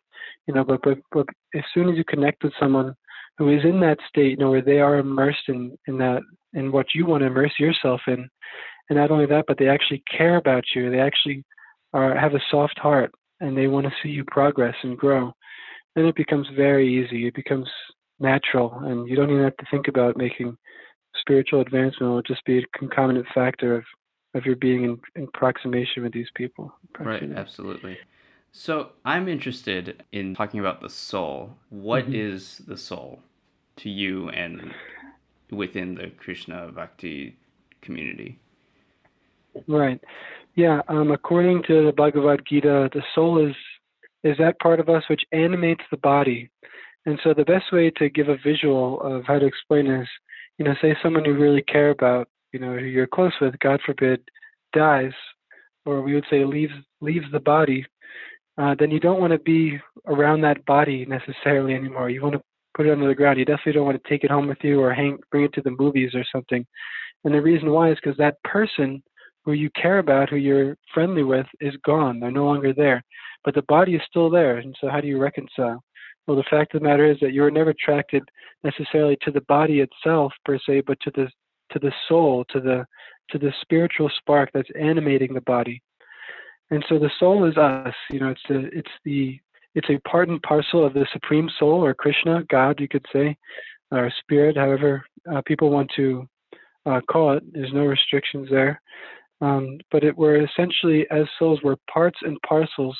you 0.47 0.55
know 0.55 0.65
but 0.65 0.81
but, 0.83 0.99
but 1.13 1.27
as 1.55 1.63
soon 1.75 1.89
as 1.89 1.97
you 1.97 2.05
connect 2.05 2.43
with 2.43 2.53
someone 2.59 2.95
who 3.39 3.49
is 3.49 3.65
in 3.65 3.81
that 3.81 3.99
state 4.09 4.31
you 4.31 4.37
know 4.37 4.51
where 4.51 4.63
they 4.63 4.81
are 4.81 4.99
immersed 4.99 5.49
in 5.49 5.77
in 5.87 5.99
that 5.99 6.21
in 6.55 6.71
what 6.71 6.87
you 6.95 7.07
want 7.07 7.23
to 7.23 7.27
immerse 7.27 7.53
yourself 7.59 8.01
in 8.07 8.29
and 8.89 8.99
not 8.99 9.11
only 9.11 9.27
that, 9.27 9.45
but 9.47 9.59
they 9.59 9.69
actually 9.69 10.03
care 10.11 10.37
about 10.37 10.65
you. 10.75 10.91
They 10.91 11.01
actually 11.01 11.45
are 11.93 12.15
have 12.17 12.35
a 12.35 12.41
soft 12.51 12.79
heart 12.79 13.11
and 13.41 13.57
they 13.57 13.67
want 13.67 13.87
to 13.87 13.93
see 14.03 14.11
you 14.11 14.25
progress 14.25 14.75
and 14.83 14.99
grow. 14.99 15.33
Then 15.95 16.07
it 16.07 16.15
becomes 16.15 16.47
very 16.57 16.89
easy. 16.89 17.27
It 17.27 17.35
becomes 17.35 17.69
natural, 18.19 18.79
and 18.85 19.09
you 19.09 19.17
don't 19.17 19.31
even 19.31 19.43
have 19.43 19.57
to 19.57 19.67
think 19.71 19.89
about 19.89 20.17
making 20.17 20.57
spiritual 21.21 21.61
advancement. 21.61 22.11
It 22.11 22.15
will 22.15 22.23
just 22.23 22.45
be 22.45 22.59
a 22.59 22.79
concomitant 22.79 23.27
factor 23.35 23.77
of 23.77 23.85
of 24.35 24.47
your 24.47 24.57
being 24.57 24.85
in, 24.85 25.01
in 25.15 25.27
proximation 25.29 26.03
with 26.03 26.13
these 26.13 26.31
people. 26.35 26.73
Right, 26.99 27.31
absolutely. 27.35 27.99
So 28.53 28.91
I'm 29.05 29.29
interested 29.29 30.05
in 30.13 30.35
talking 30.35 30.61
about 30.61 30.81
the 30.81 30.91
soul. 30.91 31.57
What 31.71 32.05
mm-hmm. 32.05 32.15
is 32.15 32.59
the 32.67 32.77
soul 32.77 33.21
to 33.77 33.89
you 33.89 34.29
and 34.31 34.73
within 35.51 35.95
the 35.95 36.11
Krishna 36.11 36.71
Bhakti 36.73 37.37
community. 37.81 38.39
Right. 39.67 40.01
Yeah. 40.55 40.83
Um, 40.89 41.11
according 41.11 41.63
to 41.65 41.87
the 41.87 41.93
Bhagavad 41.93 42.43
Gita, 42.49 42.91
the 42.93 43.03
soul 43.15 43.47
is 43.47 43.55
is 44.25 44.37
that 44.39 44.61
part 44.61 44.79
of 44.79 44.89
us 44.89 45.03
which 45.11 45.23
animates 45.33 45.83
the 45.91 45.97
body. 45.97 46.49
And 47.07 47.19
so 47.25 47.35
the 47.35 47.45
best 47.45 47.73
way 47.73 47.91
to 47.97 48.09
give 48.09 48.29
a 48.29 48.37
visual 48.37 49.01
of 49.01 49.25
how 49.25 49.41
to 49.41 49.47
explain 49.47 49.89
is, 49.89 50.07
you 50.59 50.65
know, 50.65 50.75
say 50.81 50.97
someone 51.03 51.25
you 51.25 51.35
really 51.35 51.63
care 51.63 51.91
about, 51.91 52.29
you 52.53 52.61
know, 52.61 52.77
who 52.77 52.85
you're 52.85 53.07
close 53.07 53.33
with, 53.41 53.59
God 53.59 53.81
forbid, 53.85 54.21
dies, 54.73 55.13
or 55.85 56.03
we 56.03 56.15
would 56.15 56.27
say 56.31 56.45
leaves 56.45 56.73
leaves 57.01 57.27
the 57.33 57.41
body, 57.41 57.85
uh, 58.59 58.75
then 58.79 58.91
you 58.91 59.01
don't 59.01 59.21
want 59.21 59.33
to 59.33 59.39
be 59.39 59.79
around 60.07 60.43
that 60.43 60.65
body 60.67 61.07
necessarily 61.07 61.75
anymore. 61.75 62.11
You 62.11 62.23
want 62.23 62.35
to 62.35 62.43
put 62.75 62.87
it 62.87 62.93
under 62.93 63.09
the 63.09 63.15
ground. 63.15 63.39
You 63.39 63.45
definitely 63.45 63.73
don't 63.73 63.87
want 63.87 64.03
to 64.03 64.09
take 64.09 64.25
it 64.25 64.31
home 64.31 64.49
with 64.49 64.59
you 64.63 64.81
or 64.81 64.93
hang 64.93 65.19
bring 65.31 65.45
it 65.45 65.53
to 65.55 65.63
the 65.63 65.75
movies 65.79 66.11
or 66.15 66.25
something. 66.33 66.65
And 67.25 67.35
the 67.35 67.43
reason 67.43 67.71
why 67.71 67.91
is 67.91 67.99
because 68.03 68.17
that 68.19 68.43
person 68.45 69.03
who 69.45 69.53
you 69.53 69.71
care 69.71 69.99
about, 69.99 70.31
who 70.31 70.37
you're 70.37 70.77
friendly 70.93 71.23
with, 71.23 71.47
is 71.61 71.75
gone. 71.85 72.21
They're 72.21 72.31
no 72.31 72.47
longer 72.47 72.73
there. 72.73 73.03
But 73.45 73.55
the 73.55 73.63
body 73.63 73.95
is 73.95 74.03
still 74.09 74.31
there. 74.31 74.59
And 74.59 74.77
so 74.81 74.89
how 74.89 75.01
do 75.01 75.09
you 75.09 75.19
reconcile? 75.19 75.83
Well, 76.27 76.37
the 76.37 76.45
fact 76.49 76.75
of 76.75 76.81
the 76.81 76.89
matter 76.89 77.11
is 77.11 77.19
that 77.21 77.33
you 77.33 77.43
were 77.43 77.51
never 77.51 77.71
attracted 77.71 78.23
necessarily 78.63 79.17
to 79.23 79.33
the 79.33 79.41
body 79.43 79.81
itself 79.81 80.33
per 80.45 80.59
se, 80.65 80.83
but 80.87 80.99
to 81.01 81.11
the 81.15 81.29
to 81.73 81.79
the 81.79 81.93
soul, 82.09 82.45
to 82.51 82.61
the 82.61 82.87
to 83.31 83.39
the 83.39 83.53
spiritual 83.63 84.11
spark 84.19 84.51
that's 84.53 84.69
animating 84.79 85.33
the 85.33 85.41
body. 85.43 85.83
And 86.71 86.85
so 86.89 86.99
the 86.99 87.11
soul 87.19 87.45
is 87.45 87.57
us. 87.57 87.95
You 88.11 88.21
know, 88.21 88.31
it's 88.31 88.43
the 88.49 88.71
it's 88.73 88.91
the 89.05 89.41
it's 89.75 89.89
a 89.91 89.99
part 90.09 90.29
and 90.29 90.43
parcel 90.43 90.85
of 90.85 90.95
the 90.95 91.07
supreme 91.13 91.49
soul 91.59 91.85
or 91.85 91.95
Krishna, 91.95 92.45
God, 92.51 92.79
you 92.81 92.89
could 92.89 93.07
say, 93.13 93.37
or 93.91 94.13
spirit, 94.21 94.57
however 94.57 95.05
uh, 95.31 95.43
people 95.47 95.71
want 95.71 95.91
to 95.97 96.29
uh, 96.87 97.01
call 97.11 97.37
it. 97.37 97.43
There's 97.53 97.73
no 97.73 97.85
restrictions 97.85 98.49
there. 98.51 98.81
Um, 99.41 99.79
but 99.91 100.05
it 100.05 100.17
were 100.17 100.45
essentially, 100.45 101.07
as 101.11 101.25
souls, 101.39 101.61
were 101.63 101.77
parts 101.93 102.19
and 102.23 102.39
parcels 102.47 102.97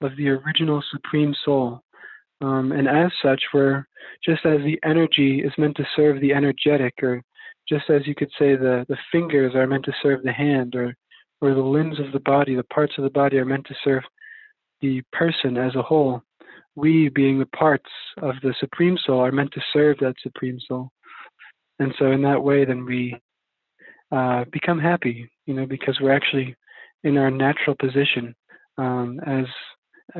of 0.00 0.16
the 0.16 0.28
original 0.28 0.82
supreme 0.92 1.34
soul. 1.44 1.80
Um, 2.40 2.72
and 2.72 2.88
as 2.88 3.10
such, 3.22 3.42
we're 3.52 3.86
just 4.24 4.44
as 4.44 4.58
the 4.60 4.78
energy 4.84 5.42
is 5.44 5.52
meant 5.58 5.76
to 5.76 5.86
serve 5.96 6.20
the 6.20 6.32
energetic, 6.32 6.94
or 7.02 7.22
just 7.68 7.90
as 7.90 8.06
you 8.06 8.14
could 8.14 8.30
say 8.38 8.56
the, 8.56 8.84
the 8.88 8.98
fingers 9.10 9.54
are 9.54 9.66
meant 9.66 9.84
to 9.84 9.92
serve 10.02 10.22
the 10.22 10.32
hand, 10.32 10.74
or, 10.74 10.94
or 11.40 11.54
the 11.54 11.60
limbs 11.60 11.98
of 12.00 12.12
the 12.12 12.20
body, 12.20 12.54
the 12.54 12.64
parts 12.64 12.94
of 12.98 13.04
the 13.04 13.10
body 13.10 13.38
are 13.38 13.44
meant 13.44 13.66
to 13.66 13.74
serve 13.84 14.02
the 14.80 15.02
person 15.12 15.56
as 15.56 15.74
a 15.74 15.82
whole. 15.82 16.22
We, 16.74 17.08
being 17.10 17.38
the 17.38 17.46
parts 17.46 17.90
of 18.22 18.34
the 18.42 18.54
Supreme 18.58 18.98
Soul, 19.04 19.20
are 19.20 19.32
meant 19.32 19.52
to 19.52 19.60
serve 19.72 19.98
that 20.00 20.14
Supreme 20.22 20.58
Soul. 20.66 20.90
And 21.78 21.94
so, 21.98 22.12
in 22.12 22.22
that 22.22 22.42
way, 22.42 22.64
then 22.64 22.84
we 22.84 23.16
uh, 24.10 24.44
become 24.52 24.78
happy, 24.78 25.28
you 25.46 25.54
know, 25.54 25.66
because 25.66 25.98
we're 26.00 26.14
actually 26.14 26.54
in 27.04 27.18
our 27.18 27.30
natural 27.30 27.76
position 27.78 28.34
um, 28.78 29.20
as 29.26 29.46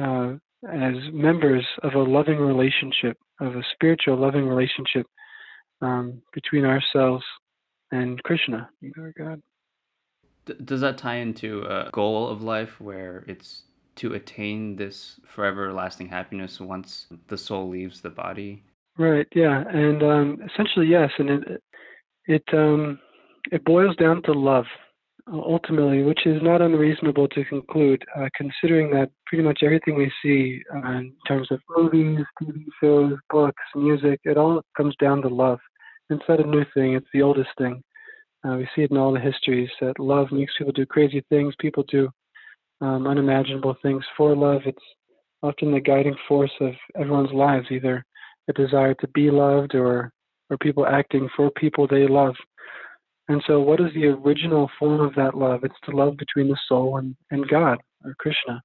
uh, 0.01 0.35
as 0.71 0.95
members 1.13 1.67
of 1.83 1.95
a 1.95 1.99
loving 1.99 2.39
relationship, 2.39 3.19
of 3.41 3.57
a 3.57 3.63
spiritual 3.75 4.17
loving 4.17 4.47
relationship 4.47 5.07
um, 5.83 6.23
between 6.33 6.65
ourselves 6.65 7.25
and 7.91 8.23
Krishna, 8.23 8.69
our 8.99 9.13
God. 9.19 9.43
D- 10.47 10.55
does 10.65 10.81
that 10.81 10.99
tie 10.99 11.17
into 11.17 11.63
a 11.65 11.91
goal 11.93 12.29
of 12.29 12.43
life 12.43 12.81
where 12.81 13.25
it's 13.27 13.63
to 13.97 14.15
attain 14.15 14.77
this 14.77 15.21
forever 15.27 15.73
lasting 15.73 16.09
happiness 16.09 16.59
once 16.61 17.07
the 17.29 17.37
soul 17.37 17.69
leaves 17.69 18.01
the 18.01 18.11
body? 18.11 18.63
Right. 18.97 19.27
Yeah. 19.35 19.65
And 19.69 20.03
um, 20.03 20.39
essentially, 20.51 20.87
yes. 20.87 21.11
And 21.19 21.31
it 21.31 21.63
it 22.27 22.45
um, 22.53 22.99
it 23.51 23.65
boils 23.65 23.97
down 23.97 24.23
to 24.23 24.33
love 24.33 24.67
ultimately, 25.33 26.03
which 26.03 26.27
is 26.27 26.43
not 26.43 26.61
unreasonable 26.61 27.29
to 27.29 27.45
conclude, 27.45 28.03
uh, 28.17 28.29
considering 28.37 28.91
that 28.91 29.11
pretty 29.27 29.45
much 29.45 29.61
everything 29.63 29.95
we 29.95 30.11
see 30.23 30.63
uh, 30.75 30.91
in 30.93 31.13
terms 31.29 31.49
of 31.51 31.61
movies, 31.71 32.25
TV 32.43 32.65
shows, 32.83 33.15
books, 33.31 33.63
music, 33.75 34.21
it 34.25 34.37
all 34.37 34.63
comes 34.77 34.95
down 35.01 35.23
to 35.23 35.29
love. 35.29 35.61
It's 36.13 36.29
not 36.29 36.41
a 36.41 36.47
new 36.47 36.65
thing, 36.75 36.95
it's 36.95 37.07
the 37.13 37.23
oldest 37.23 37.51
thing. 37.59 37.83
Uh, 38.45 38.57
we 38.57 38.69
see 38.75 38.83
it 38.83 38.91
in 38.91 38.97
all 38.97 39.13
the 39.13 39.21
histories 39.21 39.71
that 39.81 39.99
love 39.99 40.33
makes 40.33 40.53
people 40.59 40.73
do 40.73 40.87
crazy 40.87 41.25
things, 41.29 41.55
people 41.59 41.85
do 41.89 42.09
um, 42.81 43.07
unimaginable 43.07 43.77
things 43.83 44.05
for 44.17 44.35
love. 44.35 44.63
It's 44.67 44.83
often 45.43 45.73
the 45.73 45.81
guiding 45.81 46.17
force 46.29 46.51
of 46.61 46.73
everyone's 46.99 47.33
lives, 47.33 47.67
either 47.71 48.05
a 48.49 48.53
desire 48.53 48.95
to 48.95 49.09
be 49.09 49.31
loved 49.31 49.75
or, 49.75 50.13
or 50.51 50.59
people 50.59 50.87
acting 50.87 51.29
for 51.37 51.51
people 51.53 51.87
they 51.87 52.09
love. 52.09 52.35
And 53.29 53.43
so, 53.47 53.61
what 53.61 53.81
is 53.81 53.95
the 53.95 54.07
original 54.07 54.69
form 54.79 55.01
of 55.01 55.15
that 55.15 55.37
love? 55.37 55.61
It's 55.63 55.75
the 55.87 55.95
love 55.95 56.17
between 56.17 56.49
the 56.49 56.59
soul 56.69 56.99
and, 56.99 57.15
and 57.31 57.49
God, 57.49 57.79
or 58.05 58.15
Krishna. 58.19 58.61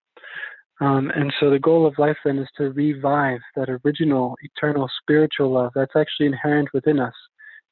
Um, 0.82 1.12
and 1.16 1.32
so, 1.40 1.52
the 1.52 1.60
goal 1.60 1.86
of 1.86 1.98
life 2.00 2.18
then 2.26 2.40
is 2.40 2.50
to 2.58 2.72
revive 2.72 3.40
that 3.56 3.70
original, 3.86 4.36
eternal, 4.42 4.90
spiritual 5.02 5.52
love 5.52 5.72
that's 5.76 5.96
actually 5.96 6.26
inherent 6.26 6.70
within 6.74 7.00
us. 7.00 7.14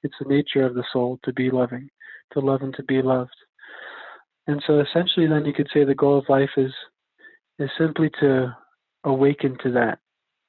It's 0.06 0.16
the 0.20 0.30
nature 0.30 0.66
of 0.66 0.76
the 0.76 0.84
soul 0.94 1.20
to 1.24 1.34
be 1.34 1.50
loving, 1.50 1.90
to 2.34 2.40
love 2.40 2.62
and 2.62 2.74
to 2.76 2.84
be 2.84 3.02
loved. 3.02 3.36
And 4.48 4.62
so, 4.66 4.80
essentially, 4.80 5.28
then 5.28 5.46
you 5.46 5.54
could 5.54 5.70
say 5.74 5.84
the 5.84 5.96
goal 5.96 6.18
of 6.20 6.30
life 6.30 6.52
is 6.58 6.74
is 7.58 7.70
simply 7.78 8.10
to 8.20 8.56
awaken 9.04 9.58
to 9.64 9.72
that, 9.72 9.98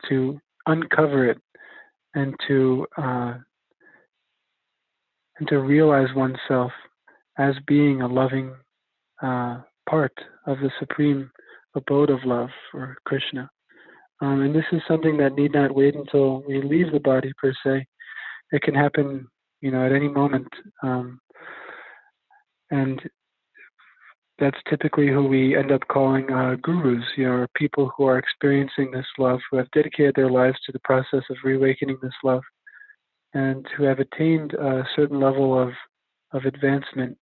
to 0.09 0.39
uncover 0.67 1.31
it, 1.31 1.39
and 2.15 2.35
to 2.47 2.87
uh, 2.99 3.35
and 5.39 5.49
to 5.49 5.59
realize 5.59 6.15
oneself 6.15 6.73
as 7.39 7.55
being 7.67 8.03
a 8.03 8.07
loving 8.07 8.55
uh, 9.23 9.61
part 9.89 10.13
of 10.47 10.59
the 10.59 10.71
supreme 10.79 11.31
abode 11.75 12.11
of 12.11 12.25
love 12.25 12.51
or 12.75 12.97
Krishna. 13.07 13.49
Um, 14.21 14.41
and 14.43 14.55
this 14.55 14.65
is 14.73 14.81
something 14.89 15.19
that 15.19 15.35
need 15.35 15.53
not 15.53 15.75
wait 15.75 15.95
until 15.95 16.43
we 16.49 16.63
leave 16.63 16.91
the 16.93 17.01
body 17.01 17.33
per 17.41 17.53
se. 17.65 17.87
It 18.53 18.63
can 18.63 18.75
happen, 18.75 19.27
you 19.61 19.71
know, 19.71 19.85
at 19.85 19.93
any 19.93 20.09
moment. 20.09 20.49
Um, 20.83 21.21
and 22.71 23.01
that's 24.39 24.59
typically 24.69 25.09
who 25.09 25.25
we 25.25 25.57
end 25.57 25.73
up 25.73 25.81
calling 25.89 26.31
uh, 26.31 26.57
gurus, 26.63 27.05
you 27.17 27.25
know, 27.25 27.47
people 27.55 27.91
who 27.97 28.05
are 28.05 28.19
experiencing 28.19 28.91
this 28.91 29.07
love, 29.19 29.41
who 29.51 29.57
have 29.57 29.71
dedicated 29.71 30.15
their 30.15 30.31
lives 30.31 30.59
to 30.67 30.73
the 30.73 30.81
process 30.81 31.23
of 31.31 31.37
reawakening 31.43 31.99
this 32.03 32.13
love 32.23 32.43
and 33.35 33.67
who 33.77 33.85
have 33.85 33.99
attained 33.99 34.53
a 34.55 34.85
certain 34.95 35.21
level 35.21 35.59
of, 35.59 35.71
of 36.33 36.45
advancement 36.45 37.17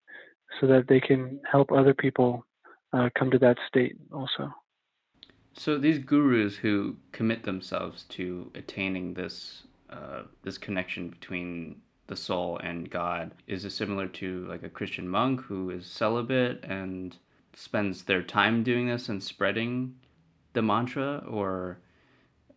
so 0.59 0.67
that 0.67 0.87
they 0.87 0.99
can 0.99 1.39
help 1.49 1.71
other 1.71 1.93
people 1.93 2.45
uh, 2.93 3.09
come 3.17 3.31
to 3.31 3.39
that 3.39 3.57
state 3.67 3.95
also. 4.11 4.51
So 5.53 5.77
these 5.77 5.99
gurus 5.99 6.57
who 6.57 6.95
commit 7.11 7.43
themselves 7.43 8.03
to 8.09 8.51
attaining 8.55 9.13
this 9.13 9.63
uh, 9.89 10.23
this 10.43 10.57
connection 10.57 11.09
between 11.09 11.75
the 12.07 12.15
soul 12.15 12.57
and 12.57 12.89
God 12.89 13.31
is 13.47 13.63
it 13.65 13.71
similar 13.71 14.07
to 14.07 14.45
like 14.47 14.63
a 14.63 14.69
Christian 14.69 15.07
monk 15.07 15.41
who 15.41 15.69
is 15.69 15.85
celibate 15.85 16.63
and 16.63 17.15
spends 17.55 18.03
their 18.03 18.21
time 18.21 18.63
doing 18.63 18.87
this 18.87 19.09
and 19.09 19.23
spreading 19.23 19.95
the 20.53 20.61
mantra, 20.61 21.23
or 21.27 21.79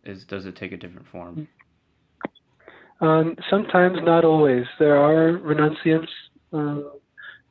is 0.03 0.23
does 0.23 0.45
it 0.45 0.55
take 0.55 0.71
a 0.71 0.77
different 0.77 1.07
form? 1.07 1.47
Um, 3.01 3.35
sometimes, 3.49 3.99
not 4.03 4.25
always. 4.25 4.65
There 4.79 4.97
are 4.97 5.37
renunciants, 5.37 6.09
um, 6.51 6.91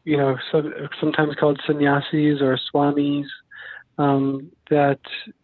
you 0.04 0.16
know, 0.16 0.36
some, 0.50 0.72
sometimes 1.00 1.34
called 1.38 1.60
sannyasis 1.66 2.40
or 2.40 2.58
swamis, 2.72 3.26
um, 3.98 4.50
that 4.70 5.00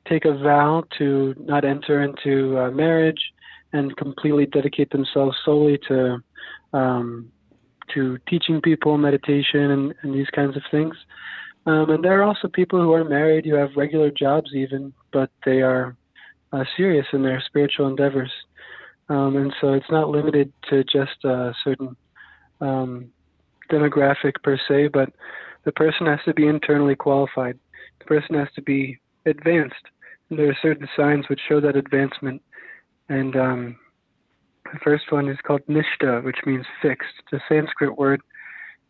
take 0.08 0.24
a 0.24 0.36
vow 0.36 0.84
to 0.98 1.34
not 1.38 1.64
enter 1.64 2.02
into 2.02 2.58
uh, 2.58 2.70
marriage 2.70 3.32
and 3.72 3.96
completely 3.96 4.46
dedicate 4.46 4.90
themselves 4.90 5.36
solely 5.44 5.78
to 5.88 6.22
um, 6.72 7.30
to 7.94 8.18
teaching 8.28 8.60
people 8.60 8.96
meditation 8.98 9.70
and, 9.70 9.94
and, 10.02 10.14
these 10.14 10.30
kinds 10.34 10.56
of 10.56 10.62
things. 10.70 10.94
Um, 11.66 11.90
and 11.90 12.04
there 12.04 12.20
are 12.20 12.24
also 12.24 12.48
people 12.48 12.80
who 12.80 12.92
are 12.92 13.04
married 13.04 13.44
who 13.44 13.54
have 13.54 13.70
regular 13.76 14.10
jobs, 14.10 14.50
even, 14.54 14.92
but 15.12 15.30
they 15.44 15.60
are 15.60 15.96
uh, 16.52 16.64
serious 16.76 17.06
in 17.12 17.22
their 17.22 17.42
spiritual 17.46 17.88
endeavors. 17.88 18.30
Um, 19.08 19.36
and 19.36 19.52
so 19.60 19.72
it's 19.72 19.90
not 19.90 20.08
limited 20.08 20.52
to 20.70 20.84
just 20.84 21.24
a 21.24 21.52
certain 21.64 21.96
um, 22.60 23.10
demographic 23.70 24.34
per 24.42 24.58
se, 24.68 24.88
but 24.88 25.10
the 25.64 25.72
person 25.72 26.06
has 26.06 26.20
to 26.24 26.34
be 26.34 26.46
internally 26.46 26.96
qualified. 26.96 27.58
The 28.00 28.04
person 28.06 28.34
has 28.36 28.48
to 28.54 28.62
be 28.62 28.98
advanced. 29.26 29.74
And 30.30 30.38
there 30.38 30.48
are 30.48 30.58
certain 30.62 30.88
signs 30.96 31.28
which 31.28 31.40
show 31.48 31.60
that 31.60 31.76
advancement. 31.76 32.42
And 33.08 33.36
um, 33.36 33.76
the 34.72 34.78
first 34.82 35.10
one 35.10 35.28
is 35.28 35.38
called 35.46 35.62
nishtha, 35.68 36.22
which 36.24 36.38
means 36.46 36.64
fixed. 36.80 37.12
It's 37.20 37.42
a 37.42 37.54
Sanskrit 37.54 37.96
word. 37.96 38.20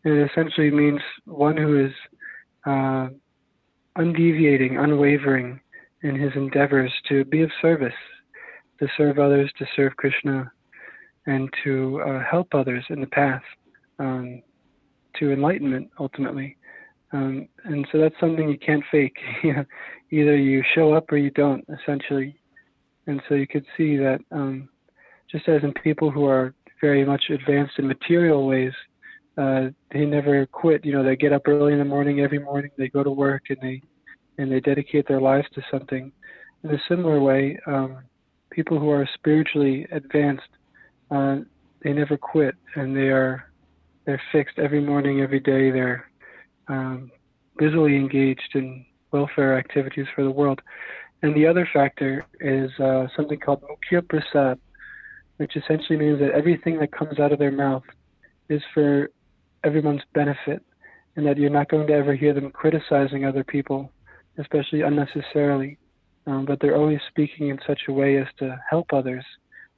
It 0.03 0.29
essentially 0.31 0.71
means 0.71 1.01
one 1.25 1.57
who 1.57 1.85
is 1.85 1.91
uh, 2.65 3.09
undeviating, 3.97 4.77
unwavering 4.77 5.59
in 6.01 6.15
his 6.15 6.31
endeavors 6.35 6.91
to 7.09 7.23
be 7.25 7.41
of 7.41 7.51
service 7.61 7.93
to 8.79 8.87
serve 8.97 9.19
others, 9.19 9.51
to 9.57 9.65
serve 9.75 9.95
Krishna, 9.95 10.51
and 11.25 11.49
to 11.63 12.01
uh, 12.01 12.23
help 12.29 12.53
others 12.53 12.83
in 12.89 12.99
the 12.99 13.07
path. 13.07 13.43
Um, 13.99 14.41
to 15.19 15.31
enlightenment 15.31 15.89
ultimately. 15.99 16.57
Um, 17.11 17.47
and 17.65 17.87
so 17.91 17.99
that's 17.99 18.15
something 18.19 18.49
you 18.49 18.57
can't 18.57 18.83
fake. 18.91 19.17
Either 20.11 20.35
you 20.35 20.63
show 20.73 20.93
up 20.93 21.11
or 21.11 21.17
you 21.17 21.31
don't, 21.31 21.63
essentially. 21.69 22.35
And 23.07 23.21
so 23.27 23.35
you 23.35 23.47
could 23.47 23.65
see 23.77 23.97
that 23.97 24.19
um, 24.31 24.69
just 25.33 25.49
as 25.49 25.63
in 25.63 25.73
people 25.73 26.11
who 26.11 26.25
are 26.25 26.53
very 26.79 27.03
much 27.03 27.23
advanced 27.29 27.73
in 27.79 27.87
material 27.87 28.47
ways, 28.47 28.71
uh, 29.37 29.69
they 29.91 30.05
never 30.05 30.45
quit. 30.45 30.85
You 30.85 30.93
know, 30.93 31.03
they 31.03 31.15
get 31.15 31.33
up 31.33 31.47
early 31.47 31.73
in 31.73 31.79
the 31.79 31.85
morning 31.85 32.19
every 32.19 32.39
morning. 32.39 32.69
They 32.77 32.87
go 32.87 33.03
to 33.03 33.09
work 33.09 33.43
and 33.49 33.57
they 33.61 33.81
and 34.37 34.51
they 34.51 34.59
dedicate 34.59 35.07
their 35.07 35.21
lives 35.21 35.47
to 35.55 35.61
something. 35.71 36.11
In 36.63 36.71
a 36.71 36.77
similar 36.87 37.19
way, 37.19 37.59
um, 37.67 37.99
people 38.51 38.79
who 38.79 38.89
are 38.89 39.07
spiritually 39.15 39.87
advanced, 39.91 40.43
uh, 41.11 41.37
they 41.83 41.93
never 41.93 42.17
quit, 42.17 42.55
and 42.75 42.95
they 42.95 43.09
are 43.09 43.49
they're 44.05 44.21
fixed 44.31 44.59
every 44.59 44.81
morning, 44.81 45.21
every 45.21 45.39
day. 45.39 45.71
They're 45.71 46.09
um, 46.67 47.11
busily 47.57 47.95
engaged 47.95 48.51
in 48.53 48.85
welfare 49.11 49.57
activities 49.57 50.05
for 50.15 50.23
the 50.23 50.31
world. 50.31 50.61
And 51.21 51.33
the 51.35 51.47
other 51.47 51.67
factor 51.73 52.25
is 52.41 52.69
uh, 52.79 53.07
something 53.15 53.39
called 53.39 53.63
Mukhya 53.63 54.07
Prasad, 54.07 54.59
which 55.37 55.55
essentially 55.55 55.97
means 55.97 56.19
that 56.19 56.31
everything 56.31 56.79
that 56.79 56.91
comes 56.91 57.19
out 57.19 57.31
of 57.31 57.39
their 57.39 57.51
mouth 57.51 57.83
is 58.49 58.61
for 58.73 59.09
everyone's 59.63 60.01
benefit, 60.13 60.63
and 61.15 61.25
that 61.25 61.37
you're 61.37 61.49
not 61.49 61.69
going 61.69 61.87
to 61.87 61.93
ever 61.93 62.15
hear 62.15 62.33
them 62.33 62.51
criticizing 62.51 63.25
other 63.25 63.43
people, 63.43 63.91
especially 64.37 64.81
unnecessarily. 64.81 65.77
Um, 66.25 66.45
but 66.45 66.59
they're 66.59 66.77
always 66.77 66.99
speaking 67.09 67.49
in 67.49 67.59
such 67.67 67.81
a 67.87 67.93
way 67.93 68.17
as 68.17 68.27
to 68.39 68.57
help 68.69 68.93
others, 68.93 69.25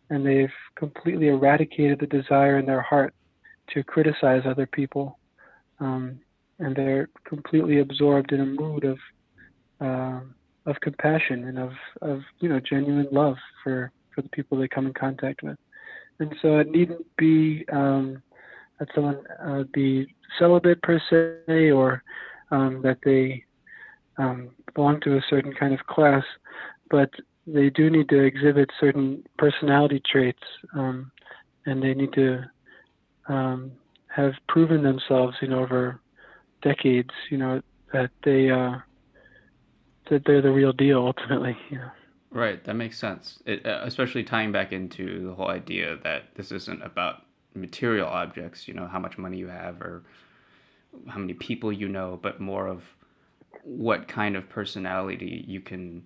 and 0.09 0.25
they've 0.25 0.53
completely 0.75 1.27
eradicated 1.27 1.99
the 1.99 2.07
desire 2.07 2.59
in 2.59 2.65
their 2.65 2.81
heart 2.81 3.13
to 3.73 3.83
criticize 3.83 4.43
other 4.45 4.67
people, 4.67 5.17
um, 5.79 6.19
and 6.59 6.75
they're 6.75 7.09
completely 7.27 7.79
absorbed 7.79 8.31
in 8.31 8.41
a 8.41 8.45
mood 8.45 8.83
of 8.83 8.97
uh, 9.81 10.19
of 10.65 10.79
compassion 10.81 11.45
and 11.45 11.59
of 11.59 11.71
of 12.01 12.21
you 12.39 12.49
know 12.49 12.59
genuine 12.59 13.07
love 13.11 13.35
for 13.63 13.91
for 14.15 14.21
the 14.21 14.29
people 14.29 14.57
they 14.57 14.67
come 14.67 14.87
in 14.87 14.93
contact 14.93 15.43
with. 15.43 15.57
And 16.19 16.33
so 16.41 16.59
it 16.59 16.71
needn't 16.71 17.05
be 17.17 17.65
um, 17.71 18.23
that 18.79 18.87
someone 18.95 19.19
uh, 19.45 19.63
be 19.73 20.07
celibate 20.39 20.81
per 20.81 20.99
se 21.09 21.71
or 21.71 22.01
um, 22.51 22.81
that 22.83 22.99
they 23.03 23.43
um, 24.17 24.49
belong 24.73 25.01
to 25.01 25.17
a 25.17 25.21
certain 25.29 25.53
kind 25.53 25.73
of 25.73 25.85
class, 25.87 26.23
but 26.89 27.09
they 27.45 27.69
do 27.69 27.89
need 27.89 28.09
to 28.09 28.23
exhibit 28.23 28.69
certain 28.79 29.23
personality 29.37 30.01
traits 30.09 30.39
um, 30.75 31.11
and 31.65 31.83
they 31.83 31.93
need 31.93 32.13
to 32.13 32.43
um, 33.27 33.71
have 34.07 34.33
proven 34.47 34.83
themselves, 34.83 35.35
you 35.41 35.47
know, 35.47 35.59
over 35.59 35.99
decades, 36.61 37.11
you 37.29 37.37
know, 37.37 37.61
that 37.91 38.11
they 38.23 38.49
uh, 38.49 38.75
that 40.09 40.23
they're 40.25 40.41
the 40.41 40.51
real 40.51 40.73
deal 40.73 40.97
ultimately, 40.97 41.57
you 41.69 41.77
know. 41.77 41.89
Right, 42.35 42.61
that 42.65 42.73
makes 42.73 42.97
sense. 42.97 43.41
It, 43.45 43.65
uh, 43.65 43.79
especially 43.85 44.25
tying 44.25 44.51
back 44.51 44.73
into 44.73 45.25
the 45.25 45.33
whole 45.33 45.47
idea 45.47 45.97
that 46.03 46.35
this 46.35 46.51
isn't 46.51 46.83
about 46.83 47.21
material 47.53 48.09
objects, 48.09 48.67
you 48.67 48.73
know, 48.73 48.87
how 48.87 48.99
much 48.99 49.17
money 49.17 49.37
you 49.37 49.47
have 49.47 49.81
or 49.81 50.03
how 51.07 51.17
many 51.17 51.33
people 51.33 51.71
you 51.71 51.87
know, 51.87 52.19
but 52.21 52.41
more 52.41 52.67
of 52.67 52.83
what 53.63 54.09
kind 54.09 54.35
of 54.35 54.49
personality 54.49 55.45
you 55.47 55.61
can 55.61 56.03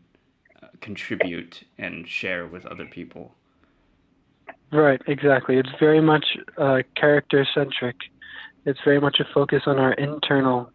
uh, 0.62 0.68
contribute 0.82 1.64
and 1.80 2.08
share 2.08 2.46
with 2.46 2.64
other 2.68 2.86
people. 2.86 3.34
Right, 4.72 5.02
exactly. 5.08 5.58
It's 5.58 5.70
very 5.80 6.00
much 6.00 6.26
uh, 6.60 6.84
character 6.96 7.44
centric. 7.56 7.96
It's 8.68 8.80
very 8.86 9.02
much 9.02 9.20
a 9.20 9.26
focus 9.34 9.64
on 9.66 9.80
our 9.80 9.94
internal 9.94 10.72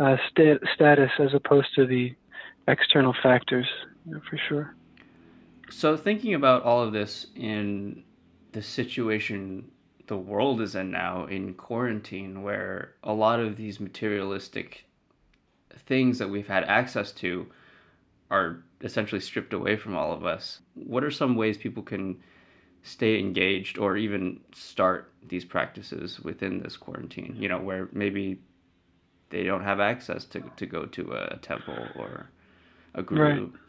uh, 0.00 0.16
sta- 0.28 0.58
status 0.74 1.12
as 1.20 1.34
opposed 1.34 1.68
to 1.76 1.86
the 1.86 2.16
external 2.66 3.14
factors, 3.22 3.68
you 4.04 4.14
know, 4.14 4.20
for 4.28 4.40
sure. 4.48 4.74
So, 5.70 5.96
thinking 5.96 6.34
about 6.34 6.62
all 6.62 6.82
of 6.82 6.92
this 6.92 7.26
in 7.34 8.02
the 8.52 8.62
situation 8.62 9.70
the 10.08 10.16
world 10.16 10.60
is 10.60 10.74
in 10.74 10.90
now 10.90 11.26
in 11.26 11.54
quarantine, 11.54 12.42
where 12.42 12.94
a 13.04 13.12
lot 13.12 13.40
of 13.40 13.56
these 13.56 13.78
materialistic 13.78 14.86
things 15.86 16.18
that 16.18 16.30
we've 16.30 16.48
had 16.48 16.64
access 16.64 17.12
to 17.12 17.46
are 18.30 18.62
essentially 18.80 19.20
stripped 19.20 19.52
away 19.52 19.76
from 19.76 19.94
all 19.94 20.12
of 20.12 20.24
us, 20.24 20.60
what 20.74 21.04
are 21.04 21.10
some 21.10 21.36
ways 21.36 21.56
people 21.56 21.82
can 21.82 22.20
stay 22.82 23.18
engaged 23.18 23.78
or 23.78 23.96
even 23.96 24.40
start 24.54 25.12
these 25.26 25.44
practices 25.44 26.20
within 26.20 26.60
this 26.62 26.76
quarantine? 26.76 27.36
You 27.38 27.48
know, 27.48 27.58
where 27.58 27.88
maybe 27.92 28.40
they 29.30 29.44
don't 29.44 29.64
have 29.64 29.80
access 29.80 30.24
to, 30.26 30.42
to 30.56 30.66
go 30.66 30.86
to 30.86 31.12
a 31.12 31.36
temple 31.38 31.86
or 31.96 32.30
a 32.94 33.02
group. 33.02 33.20
Right. 33.52 33.60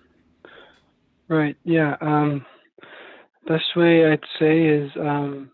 Right. 1.29 1.55
Yeah. 1.63 1.95
Um, 2.01 2.45
best 3.47 3.75
way 3.75 4.11
I'd 4.11 4.19
say 4.39 4.65
is, 4.65 4.91
um, 4.99 5.51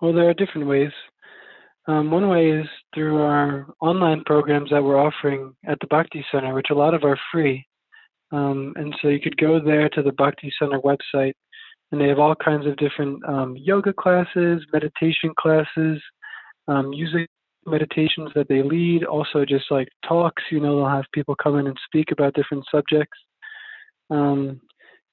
well, 0.00 0.12
there 0.12 0.28
are 0.28 0.34
different 0.34 0.68
ways. 0.68 0.90
Um, 1.88 2.10
one 2.10 2.28
way 2.28 2.50
is 2.50 2.66
through 2.94 3.20
our 3.22 3.66
online 3.80 4.22
programs 4.24 4.70
that 4.70 4.82
we're 4.82 5.00
offering 5.00 5.54
at 5.66 5.78
the 5.80 5.86
Bhakti 5.88 6.24
Center, 6.30 6.54
which 6.54 6.68
a 6.70 6.74
lot 6.74 6.94
of 6.94 7.04
are 7.04 7.18
free. 7.32 7.66
Um, 8.32 8.74
and 8.76 8.94
so 9.00 9.08
you 9.08 9.20
could 9.20 9.36
go 9.36 9.60
there 9.60 9.88
to 9.90 10.02
the 10.02 10.12
Bhakti 10.12 10.52
Center 10.58 10.80
website, 10.80 11.32
and 11.90 12.00
they 12.00 12.08
have 12.08 12.18
all 12.18 12.34
kinds 12.34 12.66
of 12.66 12.76
different 12.76 13.22
um, 13.28 13.56
yoga 13.56 13.92
classes, 13.92 14.64
meditation 14.72 15.32
classes, 15.38 16.00
um, 16.68 16.90
music 16.90 17.28
meditations 17.66 18.30
that 18.34 18.48
they 18.48 18.62
lead, 18.62 19.04
also 19.04 19.44
just 19.44 19.70
like 19.70 19.88
talks. 20.06 20.42
You 20.50 20.60
know, 20.60 20.76
they'll 20.76 20.88
have 20.88 21.04
people 21.12 21.34
come 21.42 21.58
in 21.58 21.66
and 21.66 21.76
speak 21.86 22.10
about 22.12 22.34
different 22.34 22.64
subjects. 22.70 23.18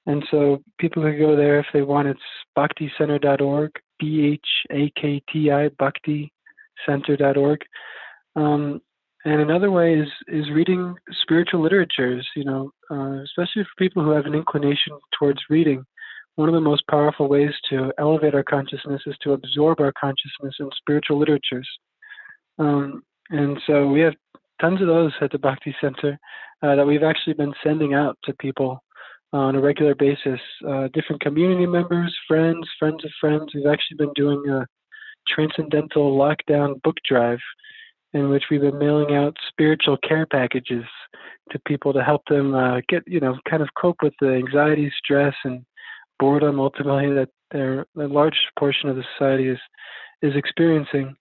And 0.06 0.24
so 0.30 0.62
people 0.78 1.02
could 1.02 1.18
go 1.18 1.36
there 1.36 1.60
if 1.60 1.66
they 1.72 1.82
want. 1.82 2.08
It's 2.08 2.20
bhakticenter.org, 2.56 3.70
B 3.98 4.32
H 4.32 4.48
A 4.72 4.92
K 5.00 5.22
T 5.30 5.50
I, 5.50 5.68
bhakticenter.org. 5.80 7.60
Um, 8.36 8.80
and 9.24 9.40
another 9.40 9.70
way 9.70 9.94
is 9.94 10.08
is 10.28 10.50
reading 10.50 10.94
spiritual 11.22 11.62
literatures. 11.62 12.26
You 12.34 12.44
know, 12.44 12.70
uh, 12.90 13.22
especially 13.22 13.64
for 13.64 13.78
people 13.78 14.02
who 14.02 14.10
have 14.10 14.26
an 14.26 14.34
inclination 14.34 14.98
towards 15.18 15.40
reading. 15.50 15.84
One 16.36 16.48
of 16.48 16.54
the 16.54 16.60
most 16.60 16.84
powerful 16.88 17.28
ways 17.28 17.52
to 17.68 17.92
elevate 17.98 18.34
our 18.34 18.44
consciousness 18.44 19.02
is 19.04 19.16
to 19.22 19.32
absorb 19.32 19.80
our 19.80 19.92
consciousness 20.00 20.54
in 20.58 20.70
spiritual 20.78 21.18
literatures. 21.18 21.68
Um, 22.58 23.02
and 23.30 23.58
so 23.66 23.88
we 23.88 24.00
have 24.00 24.14
tons 24.60 24.80
of 24.80 24.86
those 24.86 25.12
at 25.20 25.32
the 25.32 25.38
Bhakti 25.38 25.74
Center 25.80 26.18
uh, 26.62 26.76
that 26.76 26.86
we've 26.86 27.02
actually 27.02 27.34
been 27.34 27.52
sending 27.62 27.94
out 27.94 28.16
to 28.24 28.32
people 28.34 28.82
on 29.32 29.54
a 29.54 29.60
regular 29.60 29.94
basis. 29.94 30.40
Uh, 30.66 30.88
different 30.92 31.20
community 31.20 31.66
members, 31.66 32.14
friends, 32.26 32.68
friends 32.78 33.04
of 33.04 33.10
friends. 33.20 33.52
We've 33.54 33.66
actually 33.66 33.98
been 33.98 34.12
doing 34.14 34.48
a 34.48 34.66
transcendental 35.28 36.16
lockdown 36.16 36.80
book 36.82 36.96
drive 37.08 37.38
in 38.12 38.28
which 38.28 38.44
we've 38.50 38.60
been 38.60 38.78
mailing 38.78 39.14
out 39.14 39.36
spiritual 39.48 39.96
care 39.98 40.26
packages 40.26 40.84
to 41.52 41.60
people 41.66 41.92
to 41.92 42.02
help 42.02 42.22
them 42.28 42.54
uh, 42.54 42.80
get, 42.88 43.04
you 43.06 43.20
know, 43.20 43.38
kind 43.48 43.62
of 43.62 43.68
cope 43.80 43.98
with 44.02 44.14
the 44.20 44.30
anxiety, 44.30 44.92
stress, 45.02 45.34
and 45.44 45.64
boredom 46.18 46.58
ultimately 46.58 47.12
that 47.12 47.28
a 47.54 47.84
large 47.96 48.36
portion 48.58 48.88
of 48.88 48.96
the 48.96 49.04
society 49.16 49.48
is 49.48 49.58
is 50.22 50.36
experiencing. 50.36 51.14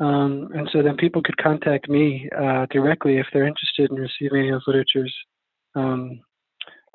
Um, 0.00 0.50
and 0.54 0.68
so 0.72 0.82
then 0.82 0.96
people 0.96 1.22
could 1.22 1.36
contact 1.38 1.88
me 1.88 2.28
uh, 2.36 2.66
directly 2.70 3.16
if 3.18 3.26
they're 3.32 3.46
interested 3.46 3.90
in 3.90 3.96
receiving 3.96 4.50
those 4.50 4.64
literatures. 4.66 5.14
Um, 5.74 6.20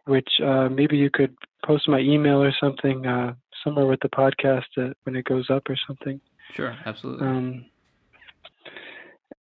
which 0.05 0.29
uh, 0.43 0.69
maybe 0.69 0.97
you 0.97 1.09
could 1.09 1.35
post 1.65 1.87
my 1.87 1.99
email 1.99 2.41
or 2.41 2.53
something 2.59 3.05
uh, 3.05 3.33
somewhere 3.63 3.85
with 3.85 3.99
the 4.01 4.09
podcast 4.09 4.93
when 5.03 5.15
it 5.15 5.25
goes 5.25 5.49
up 5.49 5.63
or 5.69 5.77
something. 5.87 6.19
Sure, 6.55 6.75
absolutely. 6.85 7.27
Um, 7.27 7.65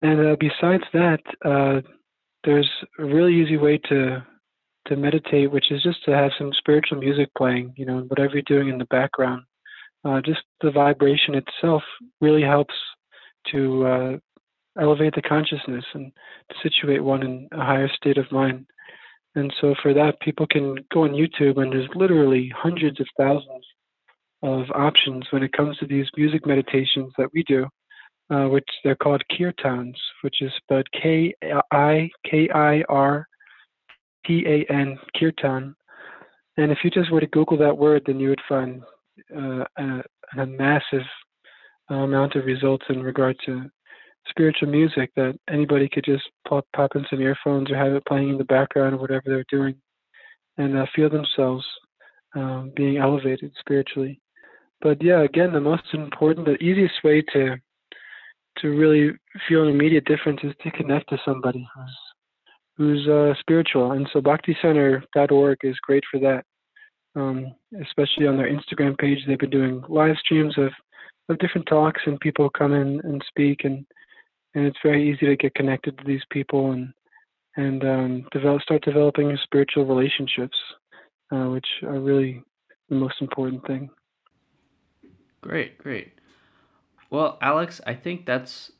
and 0.02 0.20
uh, 0.20 0.36
besides 0.38 0.82
that, 0.92 1.20
uh, 1.44 1.80
there's 2.44 2.68
a 2.98 3.04
really 3.04 3.34
easy 3.40 3.56
way 3.56 3.78
to 3.88 4.24
to 4.88 4.96
meditate, 4.96 5.52
which 5.52 5.70
is 5.70 5.80
just 5.82 6.04
to 6.04 6.10
have 6.10 6.32
some 6.36 6.52
spiritual 6.58 6.98
music 6.98 7.30
playing. 7.38 7.72
You 7.76 7.86
know, 7.86 8.00
whatever 8.08 8.34
you're 8.34 8.42
doing 8.42 8.68
in 8.68 8.78
the 8.78 8.84
background, 8.86 9.44
uh, 10.04 10.20
just 10.20 10.40
the 10.60 10.72
vibration 10.72 11.36
itself 11.36 11.82
really 12.20 12.42
helps 12.42 12.74
to 13.52 13.86
uh, 13.86 14.16
elevate 14.80 15.14
the 15.14 15.22
consciousness 15.22 15.84
and 15.94 16.12
to 16.50 16.54
situate 16.62 17.02
one 17.02 17.22
in 17.22 17.48
a 17.52 17.64
higher 17.64 17.88
state 17.94 18.18
of 18.18 18.30
mind. 18.32 18.66
And 19.34 19.52
so 19.60 19.74
for 19.82 19.94
that, 19.94 20.20
people 20.20 20.46
can 20.46 20.76
go 20.92 21.04
on 21.04 21.10
YouTube, 21.10 21.58
and 21.58 21.72
there's 21.72 21.88
literally 21.94 22.52
hundreds 22.54 23.00
of 23.00 23.06
thousands 23.18 23.64
of 24.42 24.64
options 24.74 25.24
when 25.30 25.42
it 25.42 25.52
comes 25.52 25.76
to 25.78 25.86
these 25.86 26.06
music 26.16 26.46
meditations 26.46 27.12
that 27.16 27.28
we 27.32 27.42
do, 27.44 27.66
uh, 28.30 28.46
which 28.48 28.68
they're 28.84 28.96
called 28.96 29.22
kirtans, 29.32 29.94
which 30.22 30.42
is 30.42 30.50
spelled 30.56 30.86
K 31.00 31.34
I 31.70 32.10
K 32.28 32.48
I 32.54 32.82
R 32.88 33.26
T 34.26 34.44
A 34.46 34.70
N, 34.72 34.98
kirtan. 35.18 35.74
And 36.56 36.70
if 36.70 36.78
you 36.84 36.90
just 36.90 37.10
were 37.10 37.20
to 37.20 37.26
Google 37.28 37.56
that 37.58 37.78
word, 37.78 38.02
then 38.06 38.20
you 38.20 38.28
would 38.28 38.40
find 38.48 38.82
uh, 39.34 39.64
a, 39.78 40.02
a, 40.38 40.46
massive 40.46 41.02
amount 41.88 42.34
of 42.34 42.44
results 42.44 42.84
in 42.88 43.02
regard 43.02 43.36
to 43.46 43.70
spiritual 44.28 44.68
music 44.68 45.10
that 45.16 45.38
anybody 45.50 45.88
could 45.88 46.04
just 46.04 46.24
pop, 46.48 46.66
pop 46.74 46.94
in 46.94 47.04
some 47.10 47.20
earphones 47.20 47.70
or 47.70 47.76
have 47.76 47.92
it 47.92 48.04
playing 48.06 48.30
in 48.30 48.38
the 48.38 48.44
background 48.44 48.94
or 48.94 48.98
whatever 48.98 49.22
they're 49.26 49.44
doing 49.50 49.74
and 50.58 50.76
uh, 50.76 50.86
feel 50.94 51.10
themselves 51.10 51.64
um, 52.34 52.72
being 52.76 52.98
elevated 52.98 53.52
spiritually. 53.58 54.20
But 54.80 55.02
yeah, 55.02 55.22
again, 55.22 55.52
the 55.52 55.60
most 55.60 55.84
important, 55.92 56.46
the 56.46 56.62
easiest 56.62 57.02
way 57.04 57.22
to 57.32 57.56
to 58.58 58.68
really 58.68 59.16
feel 59.48 59.62
an 59.62 59.70
immediate 59.70 60.04
difference 60.04 60.40
is 60.42 60.52
to 60.62 60.70
connect 60.72 61.08
to 61.08 61.18
somebody 61.24 61.66
who's 61.74 61.98
who's 62.76 63.08
uh, 63.08 63.34
spiritual. 63.40 63.92
And 63.92 64.08
so 64.12 64.20
BhaktiCenter.org 64.20 65.58
is 65.62 65.76
great 65.82 66.04
for 66.10 66.20
that. 66.20 66.44
Um, 67.14 67.54
especially 67.82 68.26
on 68.26 68.36
their 68.38 68.50
Instagram 68.50 68.96
page, 68.98 69.18
they've 69.26 69.38
been 69.38 69.50
doing 69.50 69.84
live 69.88 70.16
streams 70.16 70.56
of, 70.56 70.72
of 71.28 71.38
different 71.38 71.66
talks, 71.66 72.00
and 72.06 72.18
people 72.20 72.48
come 72.48 72.72
in 72.72 73.00
and 73.04 73.22
speak, 73.28 73.64
and 73.64 73.84
and 74.54 74.66
it's 74.66 74.78
very 74.82 75.10
easy 75.10 75.26
to 75.26 75.36
get 75.36 75.54
connected 75.54 75.96
to 75.98 76.04
these 76.04 76.22
people 76.30 76.72
and 76.72 76.92
and 77.56 77.84
um, 77.84 78.26
develop 78.32 78.62
start 78.62 78.82
developing 78.82 79.36
spiritual 79.44 79.84
relationships, 79.84 80.56
uh, 81.30 81.48
which 81.50 81.66
are 81.82 82.00
really 82.00 82.42
the 82.88 82.94
most 82.94 83.16
important 83.20 83.66
thing. 83.66 83.90
Great, 85.42 85.76
great. 85.76 86.12
Well, 87.10 87.36
Alex, 87.42 87.80
I 87.86 87.94
think 87.94 88.24
that's 88.24 88.72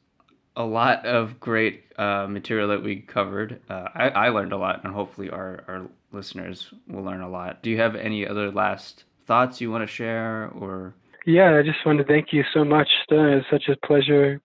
a 0.56 0.64
lot 0.64 1.04
of 1.04 1.38
great 1.38 1.84
uh, 1.98 2.26
material 2.28 2.68
that 2.68 2.82
we 2.82 2.96
covered. 3.00 3.60
Uh, 3.68 3.88
I, 3.94 4.08
I 4.08 4.28
learned 4.30 4.52
a 4.52 4.56
lot, 4.56 4.82
and 4.84 4.94
hopefully 4.94 5.28
our, 5.28 5.64
our 5.68 5.86
listeners 6.12 6.72
will 6.88 7.02
learn 7.02 7.20
a 7.20 7.28
lot. 7.28 7.62
Do 7.62 7.70
you 7.70 7.78
have 7.78 7.94
any 7.94 8.26
other 8.26 8.50
last 8.50 9.04
thoughts 9.26 9.60
you 9.60 9.70
want 9.70 9.82
to 9.82 9.92
share, 9.92 10.50
or? 10.58 10.94
Yeah, 11.26 11.58
I 11.58 11.62
just 11.62 11.84
want 11.84 11.98
to 11.98 12.04
thank 12.04 12.32
you 12.32 12.42
so 12.54 12.64
much. 12.64 12.88
It's 13.10 13.46
such 13.50 13.68
a 13.68 13.86
pleasure 13.86 14.40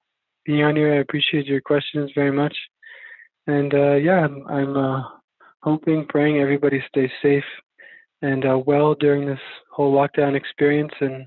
here. 0.56 0.94
I 0.94 0.98
appreciate 1.00 1.46
your 1.46 1.62
questions 1.62 2.12
very 2.16 2.32
much, 2.32 2.56
and 3.48 3.74
uh, 3.74 3.96
yeah, 3.96 4.26
I'm, 4.26 4.48
I'm 4.48 4.78
uh, 4.78 5.04
hoping, 5.62 6.06
praying 6.08 6.40
everybody 6.40 6.84
stays 6.88 7.10
safe 7.22 7.44
and 8.22 8.46
uh, 8.46 8.58
well 8.66 8.96
during 8.96 9.26
this 9.28 9.40
whole 9.72 9.94
lockdown 9.94 10.36
experience. 10.36 10.94
And 11.00 11.26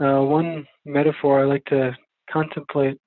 uh, 0.00 0.22
one 0.22 0.66
metaphor 0.84 1.40
I 1.40 1.44
like 1.44 1.64
to 1.66 1.96
contemplate 2.30 2.98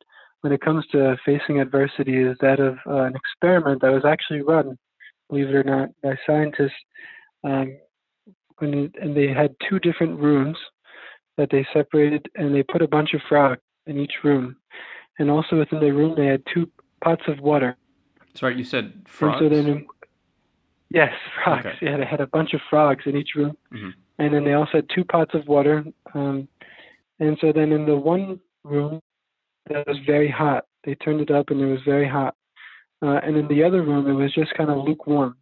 when 0.42 0.54
it 0.54 0.62
comes 0.62 0.86
to 0.92 1.16
facing 1.26 1.60
adversity 1.60 2.18
is 2.18 2.38
that 2.42 2.60
of 2.60 2.78
uh, 2.88 3.04
an 3.04 3.14
experiment 3.16 3.82
that 3.82 3.92
was 3.92 4.06
actually 4.06 4.42
run, 4.42 4.78
believe 5.30 5.50
it 5.50 5.56
or 5.56 5.64
not, 5.64 5.90
by 6.04 6.16
scientists. 6.28 6.72
Um, 7.44 7.78
when 8.58 8.92
and 9.02 9.18
they 9.18 9.28
had 9.28 9.56
two 9.68 9.80
different 9.80 10.20
rooms 10.20 10.58
that 11.38 11.50
they 11.52 11.66
separated, 11.74 12.26
and 12.36 12.54
they 12.54 12.64
put 12.64 12.84
a 12.84 12.88
bunch 12.88 13.14
of 13.14 13.22
frogs 13.28 13.62
in 13.88 13.98
each 13.98 14.14
room, 14.24 14.56
and 15.22 15.30
also 15.30 15.60
within 15.60 15.80
the 15.80 15.92
room 15.92 16.16
they 16.18 16.26
had 16.26 16.44
two 16.54 16.70
pots 17.04 17.24
of 17.28 17.40
water. 17.40 17.78
Sorry, 18.34 18.58
you 18.58 18.64
said 18.64 19.04
frogs. 19.06 19.40
So 19.40 19.50
then, 19.50 19.86
yes, 20.90 21.14
frogs. 21.44 21.66
Okay. 21.66 21.78
Yeah, 21.82 21.98
they 21.98 22.06
had 22.06 22.22
a 22.22 22.28
bunch 22.28 22.54
of 22.54 22.62
frogs 22.70 23.04
in 23.06 23.16
each 23.16 23.32
room, 23.36 23.56
mm-hmm. 23.74 23.90
and 24.20 24.34
then 24.34 24.44
they 24.44 24.54
also 24.54 24.72
had 24.80 24.90
two 24.94 25.06
pots 25.06 25.34
of 25.34 25.48
water. 25.48 25.86
Um, 26.14 26.48
and 27.20 27.38
so 27.40 27.54
then 27.54 27.72
in 27.72 27.86
the 27.86 27.96
one 27.96 28.40
room, 28.64 29.00
that 29.70 29.88
was 29.88 29.98
very 30.06 30.30
hot. 30.30 30.66
They 30.84 30.96
turned 30.96 31.22
it 31.22 31.30
up 31.30 31.52
and 31.52 31.62
it 31.62 31.68
was 31.68 31.82
very 31.86 32.08
hot. 32.08 32.36
Uh, 33.04 33.20
and 33.24 33.38
in 33.38 33.48
the 33.48 33.64
other 33.64 33.84
room, 33.84 34.08
it 34.08 34.14
was 34.14 34.34
just 34.34 34.54
kind 34.56 34.70
of 34.70 34.84
lukewarm. 34.84 35.36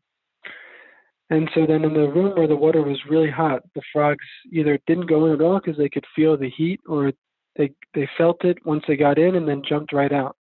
And 1.30 1.50
so 1.54 1.65
then 1.65 1.84
in 1.84 1.94
the 1.94 2.10
room 2.10 2.36
where 2.36 2.48
the 2.48 2.56
water 2.56 2.82
was 2.82 2.98
really 3.08 3.30
hot, 3.30 3.62
the 3.76 3.82
frogs 3.94 4.26
either 4.52 4.80
didn't 4.88 5.06
go 5.06 5.26
in 5.26 5.34
at 5.34 5.42
all 5.42 5.60
because 5.60 5.78
they 5.78 5.89
could 5.89 6.06
feel 6.15 6.36
the 6.36 6.50
heat, 6.50 6.80
or 6.88 7.12
they 7.56 7.72
they 7.94 8.08
felt 8.18 8.44
it 8.44 8.58
once 8.66 8.84
they 8.88 8.96
got 8.96 9.18
in 9.18 9.36
and 9.36 9.48
then 9.48 9.62
jumped 9.68 9.94
right 9.94 10.12
out. 10.12 10.36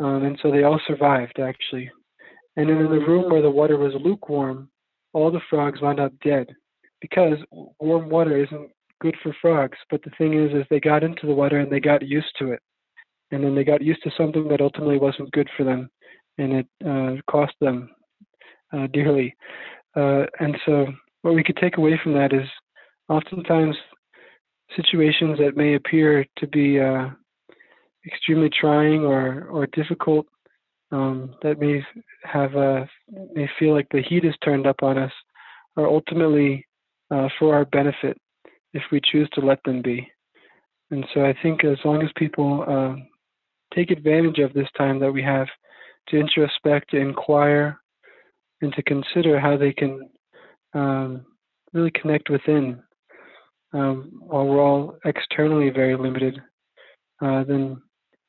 Um, 0.00 0.24
and 0.24 0.38
so 0.42 0.50
they 0.50 0.64
all 0.64 0.80
survived 0.86 1.38
actually. 1.38 1.90
And 2.56 2.68
then 2.68 2.78
in 2.78 2.90
the 2.90 3.06
room 3.06 3.30
where 3.30 3.42
the 3.42 3.50
water 3.50 3.78
was 3.78 3.94
lukewarm, 3.98 4.68
all 5.12 5.30
the 5.30 5.40
frogs 5.48 5.80
wound 5.80 6.00
up 6.00 6.12
dead 6.22 6.48
because 7.00 7.38
warm 7.80 8.08
water 8.08 8.42
isn't 8.42 8.70
good 9.00 9.16
for 9.22 9.34
frogs. 9.40 9.78
But 9.90 10.02
the 10.02 10.10
thing 10.18 10.34
is, 10.34 10.52
is 10.52 10.66
they 10.70 10.80
got 10.80 11.02
into 11.02 11.26
the 11.26 11.34
water 11.34 11.58
and 11.58 11.70
they 11.70 11.80
got 11.80 12.06
used 12.06 12.32
to 12.38 12.52
it 12.52 12.60
and 13.32 13.42
then 13.42 13.54
they 13.54 13.64
got 13.64 13.82
used 13.82 14.02
to 14.04 14.10
something 14.16 14.46
that 14.48 14.60
ultimately 14.60 14.98
wasn't 14.98 15.32
good 15.32 15.48
for 15.56 15.64
them, 15.64 15.90
and 16.38 16.52
it 16.52 16.66
uh, 16.86 17.20
cost 17.30 17.54
them 17.60 17.90
uh, 18.72 18.86
dearly. 18.92 19.34
Uh, 19.96 20.24
and 20.38 20.56
so, 20.64 20.86
what 21.22 21.34
we 21.34 21.42
could 21.42 21.56
take 21.56 21.78
away 21.78 21.98
from 22.02 22.12
that 22.12 22.32
is 22.32 22.46
oftentimes 23.08 23.74
situations 24.76 25.38
that 25.38 25.56
may 25.56 25.74
appear 25.74 26.24
to 26.38 26.46
be 26.46 26.80
uh, 26.80 27.08
extremely 28.06 28.50
trying 28.50 29.04
or 29.04 29.46
or 29.48 29.66
difficult, 29.66 30.26
um, 30.90 31.34
that 31.42 31.58
may 31.58 31.84
have 32.24 32.54
a 32.54 32.88
may 33.32 33.48
feel 33.58 33.74
like 33.74 33.88
the 33.90 34.02
heat 34.02 34.24
is 34.24 34.34
turned 34.44 34.66
up 34.66 34.82
on 34.82 34.98
us, 34.98 35.12
are 35.76 35.86
ultimately 35.86 36.66
uh, 37.10 37.28
for 37.38 37.54
our 37.54 37.64
benefit 37.66 38.16
if 38.72 38.82
we 38.90 39.00
choose 39.00 39.28
to 39.32 39.40
let 39.40 39.62
them 39.64 39.82
be. 39.82 40.08
And 40.90 41.06
so 41.14 41.24
I 41.24 41.34
think 41.42 41.64
as 41.64 41.78
long 41.84 42.02
as 42.02 42.10
people 42.16 42.64
uh, 42.66 42.96
take 43.74 43.90
advantage 43.90 44.38
of 44.38 44.52
this 44.52 44.68
time 44.76 44.98
that 45.00 45.12
we 45.12 45.22
have 45.22 45.48
to 46.08 46.16
introspect, 46.16 46.88
to 46.90 46.98
inquire, 46.98 47.78
and 48.60 48.72
to 48.74 48.82
consider 48.82 49.38
how 49.40 49.56
they 49.56 49.72
can 49.72 50.08
um, 50.74 51.24
really 51.72 51.90
connect 51.90 52.30
within 52.30 52.82
um, 53.72 54.10
while 54.20 54.46
we're 54.46 54.62
all 54.62 54.96
externally 55.04 55.70
very 55.70 55.96
limited, 55.96 56.40
uh, 57.20 57.44
then 57.44 57.80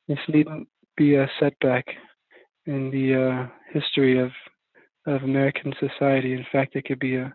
this 0.08 0.18
needn't 0.28 0.68
be 0.96 1.16
a 1.16 1.30
setback 1.40 1.86
in 2.66 2.90
the 2.90 3.14
uh, 3.14 3.46
history 3.72 4.18
of, 4.18 4.30
of 5.06 5.22
American 5.22 5.74
society. 5.80 6.32
In 6.32 6.46
fact, 6.50 6.76
it 6.76 6.84
could 6.84 6.98
be 6.98 7.16
a, 7.16 7.34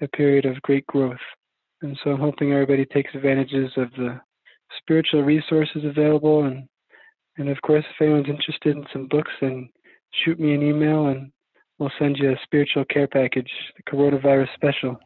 a 0.00 0.08
period 0.08 0.46
of 0.46 0.62
great 0.62 0.86
growth. 0.86 1.16
And 1.82 1.98
so 2.02 2.10
I'm 2.10 2.20
hoping 2.20 2.52
everybody 2.52 2.86
takes 2.86 3.14
advantages 3.14 3.70
of 3.76 3.90
the 3.92 4.20
spiritual 4.78 5.22
resources 5.22 5.84
available 5.84 6.44
and 6.44 6.68
and 7.36 7.48
of 7.48 7.60
course, 7.62 7.84
if 7.90 8.00
anyone's 8.00 8.28
interested 8.28 8.76
in 8.76 8.86
some 8.92 9.08
books, 9.08 9.32
then 9.40 9.68
shoot 10.24 10.38
me 10.38 10.54
an 10.54 10.62
email 10.62 11.08
and 11.08 11.32
we'll 11.78 11.90
send 11.98 12.16
you 12.16 12.30
a 12.30 12.40
spiritual 12.44 12.84
care 12.84 13.08
package, 13.08 13.50
the 13.76 13.82
coronavirus 13.90 14.54
special, 14.54 14.96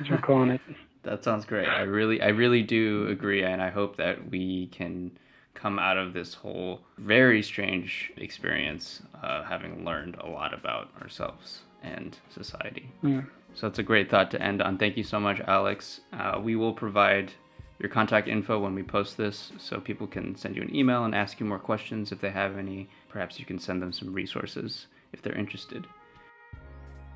as 0.00 0.08
we're 0.08 0.18
calling 0.18 0.50
it. 0.50 0.60
That 1.08 1.24
sounds 1.24 1.44
great. 1.44 1.68
I 1.68 1.82
really, 1.82 2.20
I 2.20 2.28
really 2.28 2.62
do 2.62 3.08
agree, 3.08 3.42
and 3.42 3.62
I 3.62 3.70
hope 3.70 3.96
that 3.96 4.30
we 4.30 4.68
can 4.68 5.12
come 5.54 5.78
out 5.78 5.96
of 5.96 6.12
this 6.12 6.34
whole 6.34 6.82
very 6.98 7.42
strange 7.42 8.12
experience, 8.16 9.02
uh, 9.22 9.42
having 9.42 9.84
learned 9.84 10.16
a 10.20 10.28
lot 10.28 10.54
about 10.54 10.90
ourselves 11.00 11.62
and 11.82 12.16
society. 12.30 12.92
Yeah. 13.02 13.22
So 13.54 13.66
it's 13.66 13.78
a 13.78 13.82
great 13.82 14.10
thought 14.10 14.30
to 14.32 14.42
end 14.42 14.62
on. 14.62 14.78
Thank 14.78 14.96
you 14.96 15.02
so 15.02 15.18
much, 15.18 15.40
Alex. 15.40 16.00
Uh, 16.12 16.40
we 16.42 16.54
will 16.54 16.72
provide 16.72 17.32
your 17.80 17.88
contact 17.88 18.28
info 18.28 18.58
when 18.58 18.74
we 18.74 18.82
post 18.82 19.16
this 19.16 19.52
so 19.58 19.80
people 19.80 20.06
can 20.06 20.36
send 20.36 20.56
you 20.56 20.62
an 20.62 20.74
email 20.74 21.04
and 21.04 21.14
ask 21.14 21.40
you 21.40 21.46
more 21.46 21.58
questions 21.58 22.12
if 22.12 22.20
they 22.20 22.30
have 22.30 22.56
any. 22.56 22.88
Perhaps 23.08 23.38
you 23.38 23.44
can 23.44 23.58
send 23.58 23.80
them 23.80 23.92
some 23.92 24.12
resources 24.12 24.86
if 25.12 25.22
they're 25.22 25.36
interested. 25.38 25.86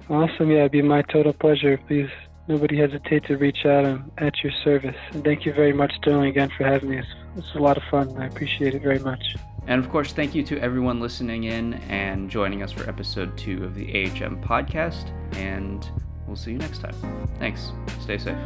Awesome. 0.09 0.51
Yeah, 0.51 0.61
it'd 0.61 0.73
be 0.73 0.83
my 0.83 1.03
total 1.03 1.33
pleasure. 1.33 1.79
Please, 1.87 2.11
nobody 2.49 2.77
hesitate 2.77 3.25
to 3.27 3.37
reach 3.37 3.65
out. 3.65 3.85
I'm 3.85 4.11
at 4.19 4.43
your 4.43 4.53
service. 4.65 4.97
And 5.13 5.25
thank 5.25 5.45
you 5.45 5.53
very 5.53 5.73
much, 5.73 5.95
Sterling, 5.97 6.29
again 6.29 6.51
for 6.57 6.65
having 6.65 6.91
me. 6.91 6.99
It's, 6.99 7.09
it's 7.37 7.55
a 7.55 7.59
lot 7.59 7.77
of 7.77 7.83
fun. 7.91 8.17
I 8.17 8.27
appreciate 8.27 8.75
it 8.75 8.83
very 8.83 8.99
much. 8.99 9.37
And 9.67 9.83
of 9.83 9.91
course, 9.91 10.13
thank 10.13 10.35
you 10.35 10.43
to 10.45 10.59
everyone 10.59 11.01
listening 11.01 11.45
in 11.45 11.75
and 11.89 12.29
joining 12.29 12.63
us 12.63 12.73
for 12.73 12.89
episode 12.89 13.37
two 13.39 13.65
of 13.65 13.75
the 13.75 13.87
AHM 13.87 14.43
podcast. 14.43 15.11
And 15.37 15.89
we'll 16.27 16.37
see 16.37 16.53
you 16.53 16.59
next 16.59 16.81
time. 16.81 16.95
Thanks. 17.39 17.73
Stay 18.01 18.19
safe. 18.19 18.37